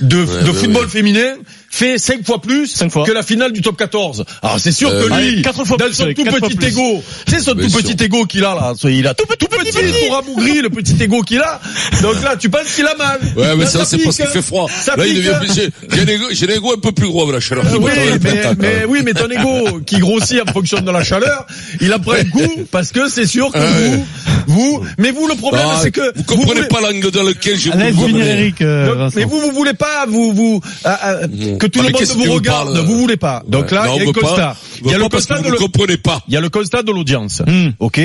de, 0.00 0.24
football 0.52 0.88
féminin 0.88 1.34
fait 1.70 1.98
cinq 1.98 2.24
fois 2.24 2.40
plus 2.40 2.66
Cinq 2.66 2.90
fois. 2.90 3.04
que 3.06 3.12
la 3.12 3.22
finale 3.22 3.52
du 3.52 3.62
top 3.62 3.76
14. 3.76 4.24
Alors 4.42 4.58
c'est 4.60 4.72
sûr 4.72 4.90
Euh, 4.90 5.08
que 5.08 5.14
lui, 5.14 5.42
quatre 5.42 5.64
fois 5.64 5.71
dans 5.76 5.86
plus, 5.86 5.94
son 5.94 6.12
tout 6.12 6.24
fois 6.24 6.40
petit 6.48 6.66
ego, 6.66 7.02
c'est 7.26 7.40
son 7.40 7.54
Bien 7.54 7.68
tout 7.68 7.76
petit 7.76 8.04
ego 8.04 8.24
qu'il 8.26 8.44
a 8.44 8.54
là. 8.54 8.72
Il 8.84 9.06
a 9.06 9.14
tout 9.14 9.26
petit, 9.26 9.46
tout 9.46 9.56
petit, 9.56 9.72
tout 9.72 10.12
rabougri, 10.12 10.60
le 10.60 10.70
petit 10.70 10.96
ego 11.02 11.22
qu'il 11.22 11.40
a. 11.40 11.60
Donc 12.02 12.22
là, 12.22 12.36
tu 12.36 12.48
penses 12.50 12.74
qu'il 12.74 12.86
a 12.86 12.94
mal. 12.96 13.20
Ouais, 13.36 13.56
mais 13.56 13.64
Là, 13.64 13.70
ça, 13.70 13.84
c'est 13.84 13.98
parce 13.98 14.16
qu'il 14.16 14.26
hein. 14.26 14.30
fait 14.32 14.42
froid. 14.42 14.68
Ça 14.68 14.96
Là, 14.96 15.06
il 15.06 15.16
devient, 15.16 15.30
hein. 15.34 15.52
j'ai, 15.54 15.70
j'ai 16.32 16.46
l'ego- 16.46 16.74
un 16.74 16.80
peu 16.80 16.92
plus 16.92 17.06
gros 17.08 17.22
avec 17.22 17.34
la 17.34 17.40
chaleur. 17.40 17.64
Euh, 17.66 17.78
dans 17.78 17.80
mais, 17.80 18.44
hein. 18.44 18.54
oui, 18.88 19.00
mais 19.04 19.14
ton 19.14 19.28
ego 19.30 19.80
qui 19.86 19.98
grossit 19.98 20.40
en 20.46 20.52
fonction 20.52 20.80
de 20.80 20.90
la 20.90 21.02
chaleur, 21.04 21.46
il 21.80 21.92
en 21.92 21.98
prend 21.98 22.12
un 22.12 22.24
coup 22.24 22.64
parce 22.70 22.92
que 22.92 23.08
c'est 23.08 23.26
sûr 23.26 23.50
que 23.52 23.58
vous, 23.58 24.06
Vous, 24.46 24.84
mais 24.98 25.10
vous 25.10 25.26
le 25.28 25.34
problème 25.34 25.66
Ah, 25.68 25.78
c'est 25.82 25.90
que 25.90 26.16
vous 26.16 26.24
comprenez 26.24 26.54
voulez- 26.62 26.68
pas 26.68 26.80
l'angle 26.80 27.10
dans 27.10 27.22
lequel 27.22 27.58
je 27.58 27.70
Laisse 27.70 27.94
vous 27.94 28.08
mener. 28.08 28.26
Eric, 28.30 28.60
euh, 28.62 28.94
Donc, 29.06 29.14
mais 29.16 29.24
vous, 29.24 29.40
vous 29.40 29.52
voulez 29.52 29.74
pas, 29.74 30.06
vous, 30.06 30.32
vous, 30.32 30.60
ah, 30.84 30.98
ah, 31.02 31.14
que 31.58 31.66
tout 31.66 31.80
Ah, 31.82 31.86
le 31.88 31.92
monde 31.92 32.02
vous 32.02 32.24
vous 32.24 32.32
regarde. 32.32 32.76
Vous 32.78 32.98
voulez 32.98 33.16
pas. 33.16 33.42
Donc 33.48 33.70
là, 33.70 33.86
Non, 33.86 33.94
il 33.96 33.98
y 33.98 34.02
a 34.02 34.06
veut 34.06 34.12
constat. 34.12 34.56
Il 34.84 34.90
y 34.90 34.94
a 34.94 34.98
le 34.98 35.08
constat 35.08 35.36
vous 35.36 35.42
de 35.42 35.46
ne 35.48 35.52
le- 35.52 35.58
comprenez 35.58 35.96
pas. 35.96 36.22
il 36.28 36.34
y 36.34 36.36
a 36.36 36.40
le 36.40 36.48
constat 36.48 36.82
de 36.82 36.90
l'audience. 36.92 37.42
Hmm. 37.46 37.70
Ok. 37.78 38.00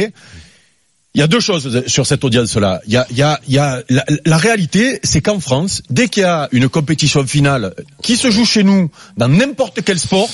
Il 1.16 1.20
y 1.20 1.24
a 1.24 1.28
deux 1.28 1.40
choses 1.40 1.84
sur 1.88 2.06
cette 2.06 2.24
audience-là. 2.24 2.80
Il 2.86 2.94
y 2.94 2.98
a, 2.98 3.08
il 3.10 3.18
y 3.18 3.24
a, 3.24 3.40
il 3.48 3.54
y 3.56 3.58
a 3.58 3.82
la, 3.90 4.06
la 4.26 4.38
réalité, 4.38 5.00
c'est 5.04 5.22
qu'en 5.22 5.40
France, 5.40 5.82
dès 5.90 6.10
qu'il 6.10 6.22
y 6.22 6.26
a 6.26 6.48
une 6.52 6.70
compétition 6.70 7.26
finale 7.26 7.74
qui 8.04 8.18
se 8.18 8.30
joue 8.30 8.46
chez 8.46 8.64
nous 8.64 8.92
dans 9.18 9.28
n'importe 9.28 9.80
quel 9.84 9.98
sport, 9.98 10.30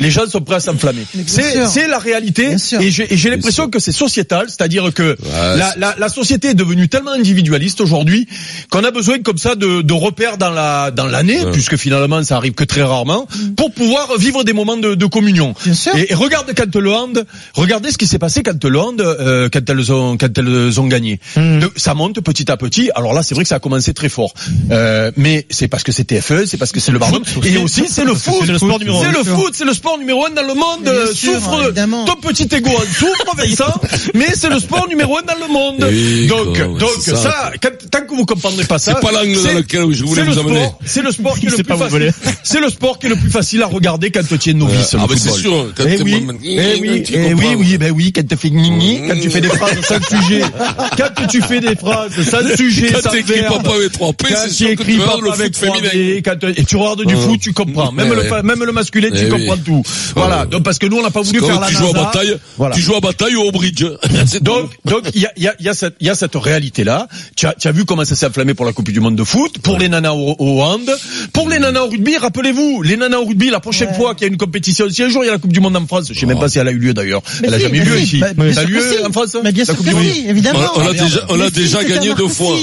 les 0.00 0.10
gens 0.10 0.26
sont 0.28 0.40
prêts 0.40 0.56
à 0.56 0.60
s'enflammer. 0.60 1.06
C'est 1.26 1.86
la 1.88 1.98
réalité. 1.98 2.48
Bien 2.48 2.58
sûr. 2.58 2.80
Et 2.80 2.90
j'ai 2.90 3.12
et 3.12 3.16
j'ai 3.16 3.30
l'impression 3.30 3.68
que 3.68 3.78
c'est 3.78 3.92
sociétal, 3.92 4.46
c'est-à-dire 4.48 4.92
que 4.92 5.16
la, 5.56 5.74
la, 5.76 5.94
la 5.98 6.08
société 6.08 6.48
est 6.48 6.54
devenue 6.54 6.88
tellement 6.88 7.12
individualiste 7.12 7.80
aujourd'hui 7.80 8.26
qu'on 8.70 8.82
a 8.84 8.90
besoin 8.90 9.20
comme 9.20 9.38
ça 9.38 9.54
de, 9.54 9.82
de 9.82 9.92
repères 9.92 10.38
dans 10.38 10.50
la 10.50 10.90
dans 10.90 11.06
l'année, 11.06 11.38
puisque 11.52 11.76
finalement 11.76 12.22
ça 12.24 12.36
arrive 12.36 12.52
que 12.54 12.64
très 12.64 12.82
rarement, 12.82 13.26
pour 13.56 13.72
pouvoir 13.72 14.16
vivre 14.18 14.44
des 14.44 14.52
moments 14.52 14.76
de, 14.76 14.94
de 14.94 15.06
communion. 15.06 15.54
Bien 15.64 15.74
sûr. 15.74 15.94
Et, 15.96 16.10
et 16.12 16.14
regarde 16.14 16.50
quand 16.56 16.74
le 16.76 16.92
hand, 16.92 17.24
regardez 17.54 17.90
ce 17.92 17.98
qui 17.98 18.06
s'est 18.06 18.18
passé 18.18 18.42
quand 18.42 18.64
le 18.64 18.78
hand, 18.80 19.00
euh, 19.00 19.48
quand 19.52 19.68
elles 19.68 19.92
ont 19.92 20.16
quand 20.16 20.36
elles 20.38 20.80
ont 20.80 20.86
gagné. 20.86 21.20
De- 21.36 21.70
ça 21.76 21.94
monte 21.94 22.20
petit 22.20 22.50
à 22.50 22.56
petit. 22.56 22.90
Alors 22.94 23.12
là, 23.12 23.22
c'est 23.22 23.34
vrai 23.34 23.44
que 23.44 23.48
ça 23.48 23.56
a 23.56 23.60
commencé 23.60 23.92
très 23.94 24.08
fort, 24.08 24.32
euh, 24.70 25.10
mais 25.16 25.46
c'est 25.50 25.68
parce 25.68 25.82
que 25.82 25.92
c'est 25.92 26.08
TF1, 26.10 26.46
c'est 26.46 26.56
parce 26.56 26.72
que 26.72 26.80
c'est 26.80 26.92
le 26.92 26.98
Barnum, 26.98 27.22
et 27.44 27.56
aussi 27.58 27.84
c'est 27.88 28.04
le 28.04 28.14
foot. 28.14 28.34
c'est 28.46 28.52
le 28.52 28.58
sport 28.58 28.78
numéro 28.78 29.02
un, 29.02 29.04
C'est 29.04 29.18
le 29.18 29.24
foot, 29.24 29.52
c'est 29.54 29.64
le 29.64 29.74
sport 29.74 29.89
numéro 29.98 30.26
un 30.26 30.30
dans 30.30 30.42
le 30.46 30.54
monde. 30.54 30.86
Euh, 30.86 31.12
sûr, 31.12 31.34
souffre, 31.34 31.64
évidemment. 31.64 32.04
ton 32.04 32.16
petit 32.16 32.48
ego 32.54 32.70
en 32.70 32.80
souffre, 32.80 33.34
Vincent, 33.36 33.74
mais 34.14 34.26
c'est 34.34 34.48
le 34.48 34.58
sport 34.58 34.88
numéro 34.88 35.16
un 35.18 35.22
dans 35.22 35.46
le 35.46 35.52
monde. 35.52 35.86
Oui, 35.90 36.26
donc, 36.26 36.56
quoi, 36.56 36.66
donc 36.78 36.90
ça, 37.00 37.16
ça. 37.16 37.52
quand- 37.62 37.90
tant 37.90 38.00
que 38.06 38.14
vous 38.14 38.24
comprendrez 38.26 38.64
pas 38.64 38.78
ça, 38.78 38.94
C'est 38.94 39.06
pas 39.06 39.12
l'angle 39.12 39.34
dans 39.34 39.40
c'est- 39.42 39.54
lequel 39.54 39.92
je 39.92 40.04
voulais 40.04 40.22
c'est 40.22 40.26
le 40.26 40.32
vous 40.32 40.38
amener. 40.40 40.64
sport- 40.64 40.78
C'est 40.84 41.02
le 41.02 41.10
sport 41.12 41.38
qui 41.40 41.46
est 41.46 41.50
le 41.50 41.56
plus 41.62 41.76
facile. 41.76 42.12
C'est 42.42 42.60
le 42.60 42.70
sport 42.70 42.98
qui 42.98 43.06
est 43.06 43.10
le 43.10 43.16
plus 43.16 43.30
facile 43.30 43.62
à 43.62 43.66
regarder 43.66 44.10
quand 44.10 44.26
tu 44.26 44.38
tiens 44.38 44.54
novice. 44.54 44.94
Ah, 44.98 45.06
bah, 45.08 45.14
c'est 45.16 45.30
sûr, 45.30 45.72
quand 45.76 45.84
eh 45.86 46.02
oui, 46.02 46.26
eh 46.44 46.78
oui, 46.80 47.02
tu 47.02 47.14
eh 47.14 47.34
oui, 47.34 47.78
ben 47.78 47.92
oui, 47.92 48.12
quand 48.12 48.26
tu 48.26 48.36
fais 48.36 48.50
gni 48.50 49.00
quand 49.08 49.20
tu 49.20 49.30
fais 49.30 49.40
des 49.40 49.48
phrases 49.48 49.80
sans 49.82 50.00
sujet, 50.20 50.42
quand 50.96 51.26
tu 51.28 51.40
fais 51.42 51.60
des 51.60 51.74
phrases 51.76 52.12
sans 52.22 52.56
sujet, 52.56 52.92
Quand 52.92 53.10
sans 53.10 53.22
verbe, 53.22 53.62
papa 53.62 53.74
avec 53.76 53.92
trois 53.92 54.12
P, 54.12 54.26
quand 54.28 54.34
c'est 54.42 54.48
tu 54.48 54.54
sûr 54.54 54.66
que 54.68 54.72
écris 54.72 54.92
tu 54.94 54.98
papa 54.98 55.12
regardes 55.12 55.24
le 55.24 55.30
avec 55.42 55.56
foot 55.56 55.66
féminin. 55.74 55.88
3D, 55.92 56.22
quand 56.22 56.36
tu- 56.40 56.60
et 56.60 56.64
tu 56.64 56.76
regardes 56.76 57.04
du 57.06 57.14
Ouais. 57.14 57.20
foot, 57.20 57.40
tu 57.40 57.52
comprends. 57.52 57.92
Même 57.92 58.10
Ouais, 58.10 58.16
le, 58.30 58.42
même 58.42 58.64
le 58.64 58.72
masculin, 58.72 59.08
tu 59.14 59.24
Eh 59.26 59.28
comprends 59.28 59.56
tout. 59.56 59.79
Voilà. 60.14 60.46
Donc 60.46 60.62
parce 60.62 60.78
que 60.78 60.86
nous, 60.86 60.98
on 60.98 61.02
n'a 61.02 61.10
pas 61.10 61.22
voulu 61.22 61.40
faire 61.40 61.60
la 61.60 61.66
tu 61.68 61.74
joues 61.74 61.88
à 61.88 61.92
bataille, 61.92 62.36
Voilà. 62.56 62.74
tu 62.74 62.80
joues 62.82 62.96
à 62.96 63.00
bataille 63.00 63.36
ou 63.36 63.42
au 63.42 63.52
bridge. 63.52 63.84
Donc, 64.40 64.70
donc 64.84 65.04
il 65.14 65.22
y 65.22 65.26
a, 65.26 65.32
il 65.36 65.42
y, 65.44 65.48
a, 65.48 65.54
il 65.60 65.66
y, 65.66 65.68
a 65.68 65.74
cette, 65.74 65.94
il 66.00 66.06
y 66.06 66.10
a 66.10 66.14
cette 66.14 66.34
réalité 66.34 66.84
là. 66.84 67.08
Tu 67.36 67.46
as, 67.46 67.54
tu 67.54 67.68
as 67.68 67.72
vu 67.72 67.84
comment 67.84 68.04
ça 68.04 68.14
s'est 68.16 68.26
enflammé 68.26 68.54
pour 68.54 68.64
la 68.66 68.72
Coupe 68.72 68.90
du 68.90 69.00
Monde 69.00 69.16
de 69.16 69.24
foot, 69.24 69.58
pour 69.58 69.78
les 69.78 69.88
nanas 69.88 70.12
au, 70.12 70.36
au 70.38 70.62
hand, 70.62 70.88
pour 71.32 71.48
les 71.48 71.58
nanas 71.58 71.82
au 71.82 71.88
rugby. 71.88 72.16
Rappelez-vous, 72.16 72.82
les 72.82 72.96
nanas 72.96 73.18
au 73.18 73.24
rugby, 73.26 73.50
la 73.50 73.60
prochaine 73.60 73.92
fois 73.94 74.14
qu'il 74.14 74.26
y 74.26 74.30
a 74.30 74.32
une 74.32 74.36
compétition, 74.38 74.86
si 74.90 75.02
un 75.02 75.08
jour 75.08 75.22
il 75.24 75.26
y 75.26 75.30
a 75.30 75.32
la 75.32 75.38
Coupe 75.38 75.52
du 75.52 75.60
Monde 75.60 75.76
en 75.76 75.86
France, 75.86 76.06
je 76.12 76.18
sais 76.18 76.26
même 76.26 76.38
pas 76.38 76.48
si 76.48 76.58
elle 76.58 76.68
a 76.68 76.72
eu 76.72 76.78
lieu 76.78 76.94
d'ailleurs. 76.94 77.22
Elle 77.42 77.54
a 77.54 77.58
si, 77.58 77.64
jamais 77.64 77.78
eu 77.78 77.82
lieu 77.84 77.96
si, 77.98 78.02
ici. 78.04 78.18
bah, 78.20 78.28
Ça 78.52 78.60
a 78.60 78.64
lieu 78.64 78.80
si. 78.80 79.04
en 79.06 79.12
France 79.12 79.36
Mais 79.42 79.52
bien 79.52 79.64
la 79.66 79.74
sûr 79.74 79.84
que 79.84 79.90
si, 79.90 80.26
évidemment. 80.28 80.60
On, 80.76 80.80
a 80.86 80.92
déjà, 80.92 81.26
on 81.28 81.40
a 81.40 81.84
gagné 81.84 82.14
deux 82.14 82.28
fois. 82.28 82.56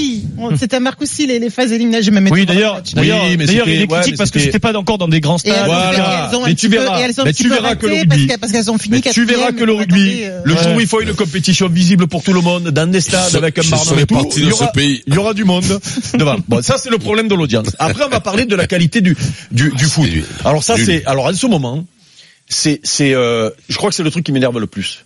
C'est 0.58 0.74
à 0.74 0.80
Marcoussis 0.80 1.26
les, 1.26 1.38
les 1.38 1.50
phases 1.50 1.72
éliminatoires. 1.72 2.14
Oui, 2.32 2.46
d'ailleurs, 2.46 2.80
d'ailleurs, 2.94 3.24
Oui, 3.24 3.34
il 3.74 3.82
est 3.82 3.86
critique 3.86 4.16
parce 4.16 4.30
que 4.30 4.38
c'était- 4.38 4.58
pas 4.58 4.76
encore 4.76 4.98
dans 4.98 5.08
des 5.08 5.20
grands 5.20 5.38
stades. 5.38 5.54
Mais 6.46 6.54
tu 6.54 6.68
peu- 6.68 6.76
verras. 6.98 7.08
elles 7.18 7.24
Mais 7.24 7.32
tu 7.32 7.48
verras 7.48 7.74
que 7.76 7.86
le 7.86 7.94
rugby- 7.94 8.06
parce 8.08 8.20
qu'elles- 8.26 8.38
Parce 8.38 8.52
qu'elles 8.52 8.70
ont 8.70 8.78
fini 8.78 9.00
Mais 9.04 9.10
tu 9.12 9.24
verras 9.24 9.52
que 9.52 9.64
le 9.64 9.72
rugby, 9.72 10.20
euh, 10.24 10.40
le 10.44 10.56
jour 10.56 10.74
où 10.76 10.80
il 10.80 10.86
faut 10.86 11.00
une 11.00 11.14
compétition 11.14 11.68
visible 11.68 12.06
pour 12.06 12.22
tout 12.22 12.32
le 12.32 12.40
monde, 12.40 12.68
dans 12.70 12.90
des 12.90 13.00
stades 13.00 13.30
Je- 13.32 13.36
avec 13.38 13.58
un 13.58 13.62
barnum 13.68 13.98
et 13.98 14.06
tout, 14.06 14.14
parti 14.14 14.40
il 14.40 14.44
y 14.44 14.48
de 14.48 14.52
aura, 14.52 14.66
ce 14.66 14.72
pays. 14.72 15.02
il 15.06 15.14
y 15.14 15.18
aura 15.18 15.34
du 15.34 15.44
monde 15.44 15.64
devant. 16.18 16.36
Bon, 16.48 16.62
ça 16.62 16.76
c'est 16.78 16.90
le 16.90 16.98
problème 16.98 17.28
de 17.28 17.34
l'audience. 17.34 17.68
Après, 17.78 18.04
on 18.04 18.08
va 18.08 18.20
parler 18.20 18.44
de 18.46 18.56
la 18.56 18.66
qualité 18.66 19.00
du 19.00 19.16
du, 19.50 19.70
du 19.76 19.84
foot. 19.84 20.08
nul. 20.10 20.24
Alors 20.44 20.62
ça 20.62 20.76
c'est, 20.76 21.04
alors 21.06 21.26
en 21.26 21.34
ce 21.34 21.46
moment, 21.46 21.84
c'est 22.48 22.80
c'est, 22.82 23.14
euh, 23.14 23.50
je 23.68 23.76
crois 23.76 23.90
que 23.90 23.96
c'est 23.96 24.02
le 24.02 24.10
truc 24.10 24.24
qui 24.24 24.32
m'énerve 24.32 24.58
le 24.58 24.66
plus. 24.66 25.04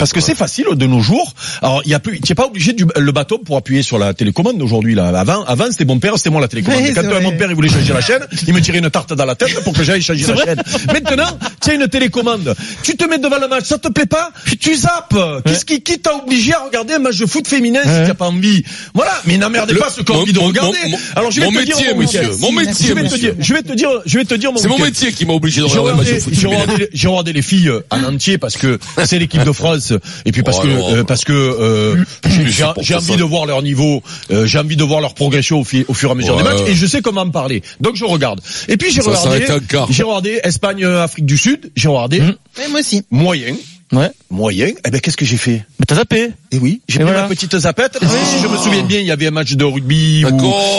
Parce 0.00 0.12
que 0.12 0.20
c'est 0.20 0.34
facile 0.34 0.64
de 0.74 0.86
nos 0.86 1.00
jours. 1.00 1.32
Alors 1.62 1.82
il 1.84 1.90
y 1.90 1.94
a 1.94 2.00
plus, 2.00 2.20
tu 2.20 2.32
n'es 2.32 2.34
pas 2.34 2.46
obligé 2.46 2.72
du 2.72 2.84
le 2.96 3.12
bâton 3.12 3.38
pour 3.38 3.56
appuyer 3.56 3.82
sur 3.82 3.98
la 3.98 4.14
télécommande 4.14 4.60
aujourd'hui 4.60 4.94
là. 4.96 5.08
Avant, 5.08 5.44
avant 5.44 5.70
c'était 5.70 5.84
mon 5.84 5.98
père, 6.00 6.14
c'était 6.16 6.30
moi 6.30 6.40
la 6.40 6.48
télécommande. 6.48 6.80
Oui, 6.82 6.92
Quand 6.94 7.04
euh, 7.04 7.08
vrai. 7.10 7.20
mon 7.20 7.36
père 7.36 7.48
il 7.50 7.54
voulait 7.54 7.68
changer 7.68 7.92
la 7.92 8.00
chaîne, 8.00 8.26
il 8.48 8.52
me 8.54 8.60
tirait 8.60 8.78
une 8.78 8.90
tarte 8.90 9.12
dans 9.12 9.24
la 9.24 9.34
tête 9.36 9.62
pour 9.62 9.72
que 9.74 9.84
j'aille 9.84 10.02
changer 10.02 10.26
la 10.26 10.36
chaîne. 10.36 10.62
Maintenant, 10.92 11.38
tu 11.62 11.70
as 11.70 11.74
une 11.74 11.86
télécommande. 11.86 12.54
Tu 12.82 12.96
te 12.96 13.04
mets 13.04 13.18
devant 13.18 13.38
le 13.38 13.46
match, 13.46 13.66
ça 13.66 13.78
te 13.78 13.88
plaît 13.88 14.06
pas 14.06 14.30
Tu 14.58 14.74
zappes. 14.74 15.14
Qu'est-ce 15.44 15.64
qui, 15.64 15.82
qui 15.82 15.98
t'a 16.00 16.14
obligé 16.16 16.54
à 16.54 16.64
regarder 16.64 16.94
un 16.94 16.98
match 16.98 17.18
de 17.18 17.26
foot 17.26 17.46
féminin 17.46 17.80
si 17.82 17.88
Ouais. 17.88 18.02
tu 18.02 18.08
n'as 18.08 18.14
pas 18.14 18.26
envie? 18.26 18.64
Voilà. 18.94 19.12
Mais 19.26 19.36
n'emmerdez 19.36 19.74
pas 19.74 19.90
ceux 19.90 20.02
qui 20.02 20.10
ont 20.12 20.14
mon- 20.16 20.22
envie 20.22 20.32
de 20.32 20.38
regarder. 20.38 20.78
mon- 20.88 20.98
Alors 21.16 21.30
je 21.30 21.40
vais 21.40 21.46
mon 21.46 21.52
te 21.52 21.58
métier, 21.58 21.74
dire 21.86 21.96
monsieur. 21.96 22.30
Mon 22.40 22.52
métier, 22.52 22.86
Je 22.88 22.94
vais 22.94 23.00
te 23.00 23.12
monsieur. 23.12 23.18
dire, 23.18 23.34
je 23.40 23.54
vais 23.54 23.62
te 23.62 23.72
dire, 23.74 23.90
je 24.06 24.18
vais 24.18 24.24
te 24.24 24.34
dire 24.34 24.52
mon 24.52 24.58
C'est 24.58 24.68
mon 24.68 24.78
métier 24.78 25.12
qui 25.12 25.26
m'a 25.26 25.34
obligé 25.34 25.60
de 25.60 25.66
regarder 25.66 25.90
un 25.90 25.94
match 25.96 26.08
de 26.14 26.20
foot 26.20 26.32
j'ai 26.34 26.40
féminin. 26.40 26.60
regardé, 26.62 26.88
j'ai 26.92 27.08
regardé 27.08 27.32
les 27.34 27.42
filles 27.42 27.70
en 27.90 28.04
entier 28.04 28.38
parce 28.38 28.56
que 28.56 28.78
c'est 29.04 29.18
l'équipe 29.18 29.44
de 29.44 29.52
France 29.52 29.89
et 30.24 30.32
puis 30.32 30.42
parce 30.42 30.58
Oh, 30.60 30.62
que 30.62 30.68
alors. 30.68 30.90
euh, 30.94 31.04
parce 31.04 31.24
que 31.24 31.32
euh, 31.32 32.04
j'ai- 32.46 32.94
envie 32.94 33.16
de 33.16 33.22
voir 33.24 33.46
leur 33.46 33.62
niveau, 33.62 34.02
euh, 34.30 34.46
j'ai 34.46 34.58
envie 34.58 34.76
de 34.76 34.84
voir 34.84 35.00
leur 35.00 35.14
progression 35.14 35.60
au, 35.60 35.64
fi- 35.64 35.84
au 35.88 35.94
fur 35.94 36.08
et 36.08 36.12
à 36.12 36.14
mesure 36.14 36.36
Ouais. 36.36 36.42
des 36.42 36.48
matchs 36.48 36.68
et 36.68 36.74
je 36.74 36.86
sais 36.86 37.02
comment 37.02 37.22
en 37.22 37.30
parler. 37.30 37.62
Donc 37.80 37.96
je 37.96 38.04
regarde. 38.04 38.40
Et 38.68 38.76
puis 38.76 38.90
j'ai 38.90 39.02
Ça 39.02 39.10
regardé, 39.10 39.46
j'ai 39.90 40.02
regardé 40.02 40.40
Espagne 40.44 40.84
euh, 40.84 41.02
Afrique 41.04 41.26
du 41.26 41.38
Sud, 41.38 41.70
j'ai 41.76 41.88
regardé 41.88 42.20
ouais, 42.20 42.68
moi 42.70 42.80
aussi. 42.80 43.02
moyen, 43.10 43.54
Ouais. 43.92 44.10
moyen. 44.30 44.68
Eh 44.86 44.90
ben 44.90 45.00
qu'est-ce 45.00 45.16
que 45.16 45.24
j'ai 45.24 45.36
fait? 45.36 45.64
Mais 45.78 45.86
t'as 45.86 45.96
zappé. 45.96 46.30
Eh 46.52 46.58
oui, 46.58 46.80
j'ai 46.88 46.96
Et 46.96 46.98
pris 46.98 47.04
voilà. 47.04 47.22
ma 47.22 47.28
petite 47.28 47.56
zapette. 47.56 47.96
parce 48.00 48.12
que 48.12 48.18
Si 48.26 48.42
je 48.42 48.48
me 48.48 48.56
souviens 48.56 48.82
bien, 48.82 48.98
il 48.98 49.06
y 49.06 49.12
avait 49.12 49.28
un 49.28 49.30
match 49.30 49.52
de 49.52 49.64
rugby 49.64 50.24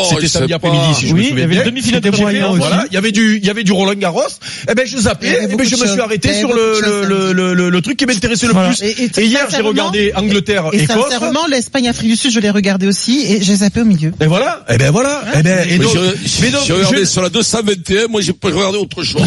c'était 0.10 0.28
samedi 0.28 0.54
après-midi 0.54 0.94
si 0.96 1.08
je 1.08 1.14
Oui, 1.14 1.20
me 1.20 1.22
il 1.22 1.26
y 1.26 1.30
souviens 1.30 1.44
avait 1.46 1.54
bien. 1.56 1.64
le 1.64 1.70
demi-finale 1.72 2.02
de. 2.02 2.58
Voilà, 2.58 2.86
il 2.90 2.94
y 2.94 2.98
avait 2.98 3.12
du 3.14 3.38
il 3.38 3.46
y 3.46 3.50
avait 3.50 3.64
du 3.64 3.72
Roland 3.72 3.94
Garros. 3.94 4.22
Eh 4.70 4.76
ben 4.76 4.86
je 4.86 4.98
zappais 4.98 5.28
et 5.44 5.48
ben 5.48 5.52
beaucoup 5.52 5.64
je 5.64 5.76
me 5.78 5.86
suis 5.88 6.00
arrêté 6.02 6.34
sur 6.34 6.54
le 6.54 6.82
le, 7.08 7.34
le, 7.34 7.54
le, 7.54 7.70
le 7.70 7.82
truc 7.82 7.98
qui 7.98 8.06
m'intéressait 8.06 8.48
le 8.48 8.54
Voilà. 8.54 8.70
plus. 8.70 8.82
Et- 8.84 9.04
et 9.06 9.12
Et 9.22 9.26
hier 9.26 9.48
j'ai 9.50 9.62
regardé 9.62 10.12
Angleterre 10.16 10.66
Et 10.74 10.84
Écosse. 10.84 11.10
sincèrement, 11.10 11.48
l'Espagne 11.50 11.88
Afrique 11.88 12.10
du 12.10 12.16
Sud, 12.18 12.32
je 12.32 12.40
l'ai 12.40 12.50
regardé 12.50 12.88
aussi 12.88 13.22
et 13.28 13.42
j'ai 13.42 13.56
zappé 13.56 13.82
au 13.82 13.86
milieu. 13.86 14.12
Et 14.22 14.26
voilà, 14.28 14.66
et 14.70 14.78
ben 14.78 14.92
voilà, 14.92 15.24
et 15.38 15.44
ben 15.44 15.66
et 15.68 15.78
Mais 15.78 15.84
donc, 15.86 15.94
j'ai- 15.94 16.42
mais 16.42 16.50
donc, 16.52 16.62
J'ai 16.68 16.74
regardé 16.74 17.00
je- 17.00 17.06
sur 17.06 17.22
la 17.22 17.30
221, 17.30 18.08
moi 18.08 18.20
j'ai 18.22 18.34
pas 18.34 18.50
regardé 18.50 18.78
autre 18.78 19.04
chose. 19.04 19.22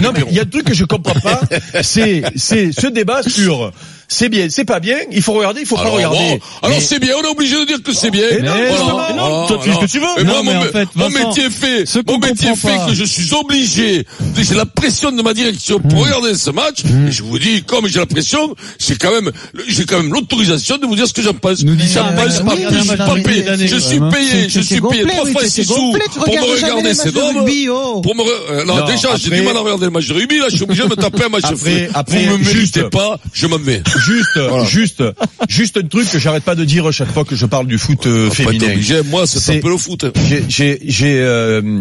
non 0.00 0.12
mais 0.14 0.20
il 0.30 0.36
y 0.36 0.38
a 0.38 0.42
un 0.42 0.46
truc 0.46 0.64
que 0.64 0.74
je 0.74 0.84
comprends 0.84 1.18
pas, 1.20 1.40
c'est 1.82 2.22
c'est 2.36 2.70
ce 2.72 2.86
débat 2.86 3.22
sur 3.26 3.72
c'est 4.12 4.28
bien, 4.28 4.46
c'est 4.50 4.64
pas 4.64 4.80
bien, 4.80 4.96
il 5.10 5.22
faut 5.22 5.32
regarder, 5.32 5.60
il 5.60 5.66
faut 5.66 5.76
pas 5.76 5.82
Alors, 5.82 5.94
regarder. 5.94 6.18
bon, 6.18 6.38
alors 6.62 6.76
Mais- 6.78 6.80
c'est 6.84 6.98
bien, 6.98 7.14
on 7.18 7.22
est 7.26 7.30
obligé 7.30 7.56
de 7.56 7.64
dire 7.64 7.82
que 7.82 7.92
c'est 7.92 8.10
bien. 8.10 8.24
Et 8.30 8.42
non, 8.42 8.52
Voilà, 8.52 8.68
justement, 8.70 8.92
voilà, 8.92 9.14
non, 9.14 9.46
toi, 9.46 9.58
tu 9.62 9.68
fais 9.70 9.74
ce 9.76 9.80
que 9.80 9.90
tu 9.90 9.98
veux. 9.98 10.06
Mais 10.18 10.24
Non, 10.24 10.32
moi, 10.32 10.42
mais 10.44 10.54
mon, 10.54 10.60
en 10.60 10.72
fait, 10.72 10.88
mon 10.94 11.08
Vincent, 11.08 11.28
métier 11.28 11.50
fait, 11.50 11.86
ce 11.86 11.98
mon 12.06 12.18
métier 12.18 12.54
fait 12.54 12.76
pas. 12.76 12.86
que 12.86 12.94
je 12.94 13.04
suis 13.04 13.32
obligé, 13.34 14.06
j'ai 14.38 14.54
la 14.54 14.66
pression 14.66 15.10
de 15.12 15.22
ma 15.22 15.34
direction 15.34 15.78
Mmh. 15.78 15.88
pour 15.88 16.04
regarder 16.04 16.34
ce 16.34 16.50
match, 16.50 16.80
et 17.08 17.10
je 17.10 17.22
vous 17.22 17.38
dis, 17.38 17.62
comme 17.62 17.86
j'ai 17.88 17.98
la 17.98 18.06
pression, 18.06 18.54
j'ai 18.78 18.96
quand 18.96 19.10
même, 19.10 19.30
j'ai 19.68 19.84
quand 19.84 19.96
même 20.02 20.12
l'autorisation 20.12 20.76
de 20.78 20.86
vous 20.86 20.94
dire 20.96 21.06
ce 21.06 21.12
que 21.12 21.22
j'en 21.22 21.34
pense. 21.34 21.62
Nous 21.64 21.76
J'en 21.92 22.04
pense 22.14 22.40
mais 22.40 22.44
pas 22.44 22.56
plus, 22.70 22.88
mais 22.90 22.96
pas 22.96 23.14
payé. 23.14 23.44
mais 23.58 23.66
Je 23.66 23.76
suis 23.76 24.00
payé, 24.00 24.48
je 24.48 24.60
suis 24.60 24.80
payé 24.80 25.04
trois 25.06 25.26
fois 25.26 25.44
six 25.46 25.64
sous 25.64 25.74
pour 26.14 26.28
me 26.34 26.54
regarder 26.54 26.94
ces 26.94 27.08
rugby, 27.10 27.68
oh. 27.70 28.00
Pour 28.02 28.14
me, 28.14 28.22
euh, 28.22 28.64
non, 28.64 28.76
Non, 28.76 28.86
déjà, 28.86 29.16
j'ai 29.16 29.30
du 29.30 29.42
mal 29.42 29.56
à 29.56 29.60
regarder 29.60 29.86
le 29.86 29.90
match 29.90 30.06
de 30.08 30.14
rugby, 30.14 30.38
là, 30.38 30.46
je 30.48 30.54
suis 30.56 30.64
obligé 30.64 30.82
de 30.84 30.88
me 30.88 30.96
taper 30.96 31.24
un 31.24 31.28
match 31.28 31.42
de 31.50 31.54
Vous 31.54 32.18
me 32.18 32.36
méritez 32.38 32.84
pas, 32.84 33.18
je 33.32 33.46
m'en 33.46 33.58
vais. 33.58 33.82
Juste, 34.06 34.38
juste, 34.68 35.02
juste 35.48 35.76
un 35.76 35.82
truc 35.86 36.10
que 36.10 36.18
j'arrête 36.18 36.44
pas 36.44 36.54
de 36.54 36.64
dire 36.64 36.92
chaque 36.92 37.12
fois 37.12 37.24
que 37.24 37.36
je 37.36 37.46
parle 37.46 37.66
du 37.66 37.78
foot 37.78 38.06
euh, 38.06 38.26
être 38.26 38.34
féminin. 38.34 38.72
obligé, 38.72 39.02
moi, 39.02 39.26
c'est 39.26 39.38
C'est- 39.40 39.58
un 39.58 39.60
peu 39.60 39.70
le 39.70 39.76
foot. 39.76 40.06
J'ai, 40.28 40.44
j'ai, 40.48 40.80
j'ai 40.84 41.20
euh, 41.20 41.80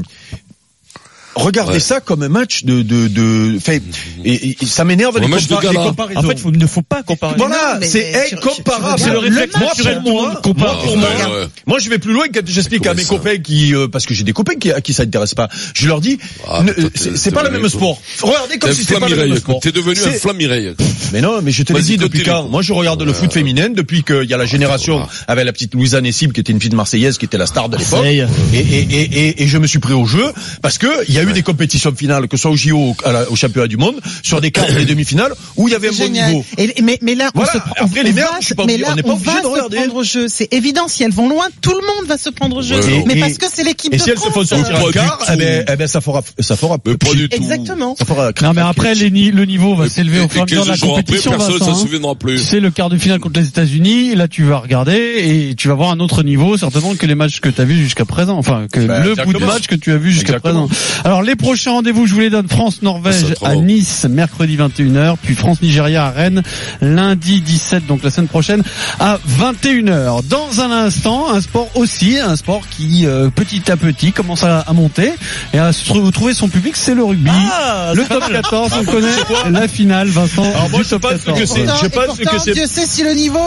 regardé 1.35 1.73
Ouais. 1.73 1.79
ça 1.79 2.01
comme 2.01 2.23
un 2.23 2.29
match 2.29 2.63
de, 2.65 2.81
de, 2.81 3.07
de, 3.07 3.55
enfin, 3.57 3.77
et, 4.25 4.57
et 4.61 4.65
ça 4.65 4.83
m'énerve 4.83 5.15
Un 5.17 5.21
les, 5.21 5.27
match 5.27 5.47
de 5.47 5.55
compar- 5.55 5.61
les 5.69 5.75
gala. 5.75 5.87
comparaisons. 5.87 6.19
En 6.19 6.23
fait, 6.23 6.37
il 6.45 6.57
ne 6.57 6.67
faut 6.67 6.81
pas 6.81 7.03
comparer. 7.03 7.35
Voilà, 7.37 7.79
c'est 7.81 8.33
incomparable. 8.33 8.99
C'est 8.99 9.09
le 9.11 9.17
réflexe. 9.19 9.55
Moi, 9.57 9.69
pour 10.03 10.11
moi, 10.11 10.39
Compare. 10.43 10.73
moi, 10.75 10.83
pour 10.83 10.93
Ouais, 10.93 10.99
moi, 10.99 11.39
ouais. 11.39 11.47
moi, 11.67 11.79
je 11.79 11.89
vais 11.89 11.99
plus 11.99 12.13
loin 12.13 12.25
quand 12.33 12.41
j'explique 12.45 12.85
à 12.87 12.93
mes 12.93 13.03
ça 13.03 13.09
copains 13.09 13.37
qui, 13.37 13.73
euh, 13.73 13.87
parce 13.87 14.05
que 14.05 14.13
j'ai 14.13 14.23
des 14.23 14.33
copains 14.33 14.55
qui, 14.55 14.71
à 14.71 14.81
qui 14.81 14.93
ça 14.93 15.03
intéresse 15.03 15.33
pas. 15.33 15.47
Je 15.73 15.87
leur 15.87 16.01
dis, 16.01 16.17
Ah, 16.47 16.63
c'est, 16.95 17.31
pas 17.31 17.43
le 17.43 17.49
même 17.51 17.67
sport. 17.69 18.01
Regardez 18.21 18.57
comme 18.57 18.73
si 18.73 18.81
c'était 18.83 18.99
pas 18.99 19.07
le 19.07 19.15
même 19.15 19.37
sport. 19.37 19.59
T'es 19.61 19.71
devenu 19.71 19.99
un 20.05 20.11
Flamireille. 20.11 20.73
mais 21.13 21.21
non, 21.21 21.41
mais 21.41 21.51
je 21.51 21.63
te 21.63 21.71
l'ai 21.73 21.81
dit 21.81 21.97
depuis 21.97 22.23
quand. 22.23 22.47
Moi, 22.49 22.61
je 22.61 22.73
regarde 22.73 23.01
le 23.03 23.13
foot 23.13 23.31
féminin 23.31 23.69
depuis 23.69 24.03
qu'il 24.03 24.29
y 24.29 24.33
a 24.33 24.37
la 24.37 24.45
génération 24.45 25.07
avec 25.27 25.45
la 25.45 25.53
petite 25.53 25.73
Louisa 25.75 26.01
Nessib 26.01 26.33
qui 26.33 26.41
était 26.41 26.51
une 26.51 26.57
petite 26.59 26.73
Marseillaise 26.73 27.17
qui 27.17 27.25
était 27.25 27.37
la 27.37 27.45
star 27.45 27.69
de 27.69 27.77
l'époque. 27.77 27.91
Marseille. 27.93 28.25
Et, 28.53 28.57
et, 28.59 28.87
et, 28.91 29.27
et, 29.27 29.43
et 29.43 29.47
je 29.47 29.57
me 29.57 29.67
suis 29.67 29.79
pris 29.79 29.93
au 29.93 30.05
jeu 30.05 30.25
parce 30.61 30.77
que 30.77 30.87
il 31.07 31.13
y 31.15 31.19
a 31.19 31.20
y 31.20 31.20
a 31.21 31.29
eu 31.29 31.33
des 31.33 31.41
compétitions 31.43 31.93
finales, 31.95 32.27
que 32.27 32.37
ce 32.37 32.41
soit 32.43 32.51
au 32.51 32.55
JO, 32.57 32.95
à 33.05 33.11
la- 33.11 33.29
au 33.31 33.35
championnat 33.35 33.67
du 33.67 33.77
monde, 33.77 33.99
sur 34.23 34.41
des 34.41 34.51
quarts 34.51 34.69
et 34.69 34.73
des 34.75 34.85
demi-finales, 34.85 35.33
où 35.57 35.67
il 35.67 35.71
y 35.71 35.75
avait 35.75 35.89
un 35.89 35.91
bon 35.91 36.09
niveau. 36.11 36.45
Et, 36.57 36.81
mais, 36.81 36.99
mais 37.01 37.15
là, 37.15 37.29
Voilà. 37.33 37.49
on 37.49 37.53
se 37.53 37.59
prend, 37.59 37.85
Après, 37.85 37.99
on 38.01 38.03
les 38.03 38.13
merdes, 38.13 38.31
suis 38.41 38.55
pas 38.55 38.63
on 38.63 38.65
n'est 38.67 38.77
pas 38.79 38.91
obligé 38.93 39.25
va 39.25 39.37
de 39.37 39.41
se 39.41 39.47
regarder. 39.47 39.77
prendre 39.77 39.95
au 39.95 40.03
jeu. 40.03 40.27
C'est 40.27 40.53
évident. 40.53 40.87
Si 40.87 41.03
elles 41.03 41.11
vont 41.11 41.29
loin, 41.29 41.45
tout 41.61 41.71
le 41.71 41.77
monde 41.85 42.07
va 42.07 42.17
se 42.17 42.29
prendre 42.29 42.57
au 42.57 42.61
jeu. 42.61 42.79
Ouais, 42.79 43.03
mais 43.07 43.15
Et- 43.15 43.19
parce 43.19 43.37
que 43.37 43.45
c'est 43.51 43.63
l'équipe 43.63 43.93
Et 43.93 43.97
de 43.97 44.01
si 44.01 44.09
elles 44.09 44.17
se 44.17 44.21
France. 44.29 44.33
font 44.33 44.45
sortir 44.45 44.85
du 44.85 44.91
quart, 44.93 45.19
eh 45.31 45.35
ben, 45.37 45.65
eh 45.71 45.75
ben, 45.75 45.87
ça 45.87 46.01
fera, 46.01 46.21
ça 46.39 46.55
fera. 46.55 46.77
Mais 46.85 46.95
pas 46.97 47.13
du 47.13 47.29
tout. 47.29 47.35
Exactement. 47.35 47.95
Ça 47.97 48.05
fera. 48.05 48.31
Non 48.41 48.53
mais 48.53 48.61
après 48.61 48.93
les 48.95 49.09
le 49.31 49.45
niveau 49.45 49.75
va 49.75 49.85
Et- 49.85 49.89
s'élever 49.89 50.17
et- 50.17 50.21
au 50.21 50.27
fur 50.29 50.37
et 50.37 50.39
à 50.39 50.43
et 50.43 50.45
mesure 50.45 50.63
de 50.63 50.69
la 50.69 50.73
15 50.73 50.79
jours 50.81 50.97
après, 50.97 51.03
compétition. 51.03 51.31
personne 51.31 51.59
s'en 51.59 51.71
hein. 51.71 51.75
souviendra 51.75 52.15
plus. 52.15 52.37
C'est 52.39 52.59
le 52.59 52.71
quart 52.71 52.89
de 52.89 52.97
finale 52.97 53.19
contre 53.19 53.39
les 53.39 53.47
États-Unis. 53.47 54.15
Là, 54.15 54.27
tu 54.27 54.43
vas 54.43 54.57
regarder 54.57 55.49
et 55.49 55.55
tu 55.55 55.67
vas 55.67 55.73
voir 55.75 55.91
un 55.91 55.99
autre 55.99 56.23
niveau, 56.23 56.57
certainement 56.57 56.95
que 56.95 57.05
les 57.05 57.15
matchs 57.15 57.39
que 57.39 57.49
tu 57.49 57.61
as 57.61 57.65
vus 57.65 57.77
jusqu'à 57.77 58.05
présent. 58.05 58.37
Enfin, 58.37 58.67
que 58.71 58.79
Bah, 58.79 58.99
le 59.01 59.15
bout 59.15 59.33
de 59.33 59.39
match 59.45 59.67
que 59.67 59.75
tu 59.75 59.91
as 59.91 59.97
vu 59.97 60.11
jusqu'à 60.11 60.39
présent. 60.39 60.67
Alors, 61.11 61.23
les 61.23 61.35
prochains 61.35 61.71
rendez-vous, 61.71 62.07
je 62.07 62.13
vous 62.13 62.21
les 62.21 62.29
donne. 62.29 62.47
France-Norvège 62.47 63.35
à. 63.43 63.55
Nice, 63.57 64.05
mercredi 64.09 64.55
21h. 64.55 65.17
Puis 65.21 65.35
France-Nigeria 65.35 66.05
à 66.05 66.09
Rennes, 66.11 66.41
lundi 66.79 67.41
17, 67.41 67.85
donc 67.85 68.01
la 68.01 68.09
semaine 68.09 68.29
prochaine, 68.29 68.63
à 68.97 69.19
21h. 69.37 70.23
Dans 70.29 70.61
un 70.61 70.71
instant, 70.71 71.29
un 71.29 71.41
sport 71.41 71.67
aussi, 71.75 72.17
un 72.17 72.37
sport 72.37 72.61
qui, 72.69 73.05
euh, 73.05 73.29
petit 73.29 73.69
à 73.69 73.75
petit, 73.75 74.13
commence 74.13 74.45
à, 74.45 74.59
à 74.61 74.71
monter 74.71 75.11
et 75.53 75.59
à 75.59 75.71
trouver 76.13 76.33
son 76.33 76.47
public, 76.47 76.77
c'est 76.77 76.95
le 76.95 77.03
rugby. 77.03 77.29
Ah, 77.51 77.91
le 77.93 78.05
top 78.05 78.23
14, 78.31 78.71
on 78.79 78.85
connaît 78.85 79.07
la 79.51 79.67
finale, 79.67 80.07
Vincent. 80.07 80.43
Alors 80.43 80.69
moi, 80.69 80.79
du 80.79 80.85
je 80.85 80.89
top 80.91 81.01
pense 81.01 81.11
que 81.11 81.25
14. 81.25 81.49
c'est- 81.49 81.65
je 81.81 81.85
et 81.87 81.89
pense 81.89 82.05
pourtant, 82.05 82.37
que 82.37 82.41
c'est- 82.41 82.53
Dieu 82.53 82.65
sait 82.67 82.85
si 82.87 83.03
le 83.03 83.11
niveau. 83.15 83.37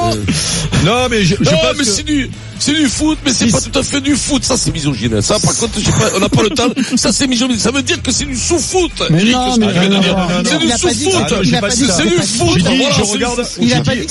Non, 0.85 1.09
mais 1.11 1.25
je, 1.25 1.37
je 1.41 1.45
non, 1.51 1.51
pense 1.63 1.79
mais 1.79 1.85
que- 1.85 2.29
c'est 2.59 2.73
du, 2.75 2.89
foot, 2.89 3.19
mais 3.25 3.33
c'est 3.33 3.51
pas 3.51 3.61
tout 3.61 3.79
à 3.79 3.83
fait 3.83 4.01
du 4.01 4.17
foot. 4.17 4.45
Ça, 4.45 4.57
c'est 4.57 4.73
misogyne. 4.73 5.21
Ça, 5.23 5.39
par 5.39 5.55
contre, 5.57 5.79
j'ai 5.79 5.91
pas, 5.91 6.11
on 6.17 6.21
n'a 6.21 6.29
pas 6.29 6.43
le 6.43 6.51
temps. 6.51 6.69
Ça, 6.97 7.13
c'est 7.13 7.27
misogyne. 7.27 7.59
Ça 7.59 7.71
veut 7.71 7.83
dire 7.83 8.03
que 8.03 8.13
c'est 8.13 8.25
du 8.25 8.37
sous-foot. 8.37 8.93
Mais 9.11 9.21
Eric, 9.21 9.33
non, 9.33 9.55
ce 9.55 9.61
que 9.61 9.65
mais 9.65 10.45
C'est 10.45 10.59
du 10.59 10.71
sous-foot. 10.71 11.25
C'est 11.29 11.41
du 11.41 12.17
C'est 12.17 12.39
foot. 12.39 12.49
J'ai 12.55 12.63
dit, 12.63 12.77
Voilà, 12.77 12.95
je 12.95 13.05
c'est 13.05 13.13
regarde. 13.13 13.47
Il 13.61 13.73
a 13.73 13.81
pas 13.81 13.95
dit- 13.95 14.07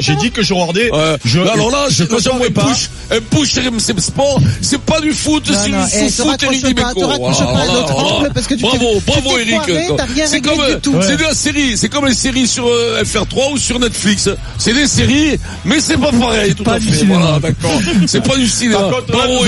J'ai 0.00 0.12
hein. 0.12 0.16
dit 0.20 0.30
que 0.30 0.42
je 0.42 0.54
regardais. 0.54 0.90
Alors 0.90 1.70
là, 1.70 1.86
je 1.90 2.04
un 2.04 2.50
pas. 2.50 2.64
push, 2.64 2.90
un 3.10 3.20
push 3.20 3.54
RMC 3.56 4.00
Sport. 4.00 4.40
C'est 4.60 4.80
pas 4.80 5.00
du 5.00 5.12
foot, 5.12 5.44
c'est 5.46 5.70
du 5.70 6.12
sous-foot 6.12 6.42
Eric 6.42 6.74
Bravo, 8.60 9.00
bravo 9.06 9.38
Eric. 9.38 9.60
C'est 10.26 10.40
comme, 10.40 10.60
c'est 11.02 11.16
de 11.16 11.22
la 11.22 11.34
série. 11.34 11.76
C'est 11.76 11.88
comme 11.88 12.06
les 12.06 12.14
séries 12.14 12.46
sur 12.46 12.66
euh, 12.66 13.02
FR3 13.02 13.52
ou 13.52 13.58
sur 13.58 13.78
Netflix. 13.78 14.28
C'est 14.58 14.72
des 14.72 14.86
séries, 14.86 15.38
mais 15.64 15.80
c'est 15.80 15.98
pas 15.98 16.12
pareil, 16.12 16.54
tout 16.54 16.68
à 16.70 16.78
du 16.78 16.92
fait. 16.92 17.04
Voilà, 17.04 17.38
d'accord. 17.38 17.70
C'est 18.06 18.22
pas 18.26 18.36
du 18.36 18.46
cinéma. 18.48 18.78
Par 18.78 18.90
contre, 18.90 19.14
Et 19.14 19.20
allons 19.20 19.44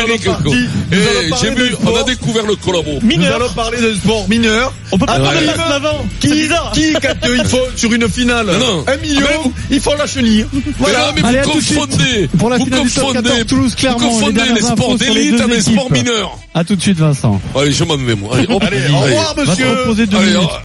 parler 1.31 1.43
j'ai 1.43 1.51
vu, 1.51 1.71
de 1.71 1.77
on 1.87 1.97
a 1.97 2.03
découvert 2.05 2.47
le 2.47 2.57
collabo. 2.57 2.99
Nous 3.03 3.25
allons 3.27 3.49
parler 3.51 3.79
d'un 3.81 3.95
sport 3.95 4.29
mineur. 4.29 4.73
On 4.93 4.99
peut 4.99 5.07
pas 5.07 5.15
Ah, 5.17 5.21
parler 5.21 5.41
de 5.47 5.47
l'avant. 5.71 6.07
Qui, 6.21 6.29
qui, 6.73 6.93
quand 6.95 7.29
il 7.29 7.45
faut, 7.45 7.59
sur 7.77 7.93
une 7.93 8.09
finale, 8.09 8.47
non. 8.47 8.85
un 8.87 8.97
million, 8.99 9.53
il 9.71 9.81
faut 9.81 9.95
la 9.97 10.07
chenille. 10.07 10.47
Mais 10.53 10.61
Voilà. 10.79 11.13
mais 11.15 11.21
vous 11.23 11.33
de 11.33 11.43
confondez. 11.45 12.29
Pour 12.39 12.51
la 12.51 12.57
vous 12.59 12.67
confondez. 12.67 13.23
14, 13.23 13.47
Toulouse, 13.47 13.75
Clermont, 13.75 13.99
Vous 13.99 14.09
confondez 14.09 14.41
les 14.55 14.61
sports 14.61 14.95
d'élite 14.97 15.41
avec 15.41 15.57
les 15.57 15.63
sports 15.63 15.91
mineurs. 15.93 16.39
À 16.55 16.65
tout 16.65 16.77
de 16.77 16.81
suite, 16.83 16.99
Vincent. 16.99 17.41
Allez, 17.57 17.73
je 17.73 17.85
m'en 17.85 17.97
vais, 17.97 18.15
moi. 18.15 18.31
Allez, 18.35 18.47
au 18.49 18.99
revoir, 18.99 19.35
monsieur. 19.37 19.67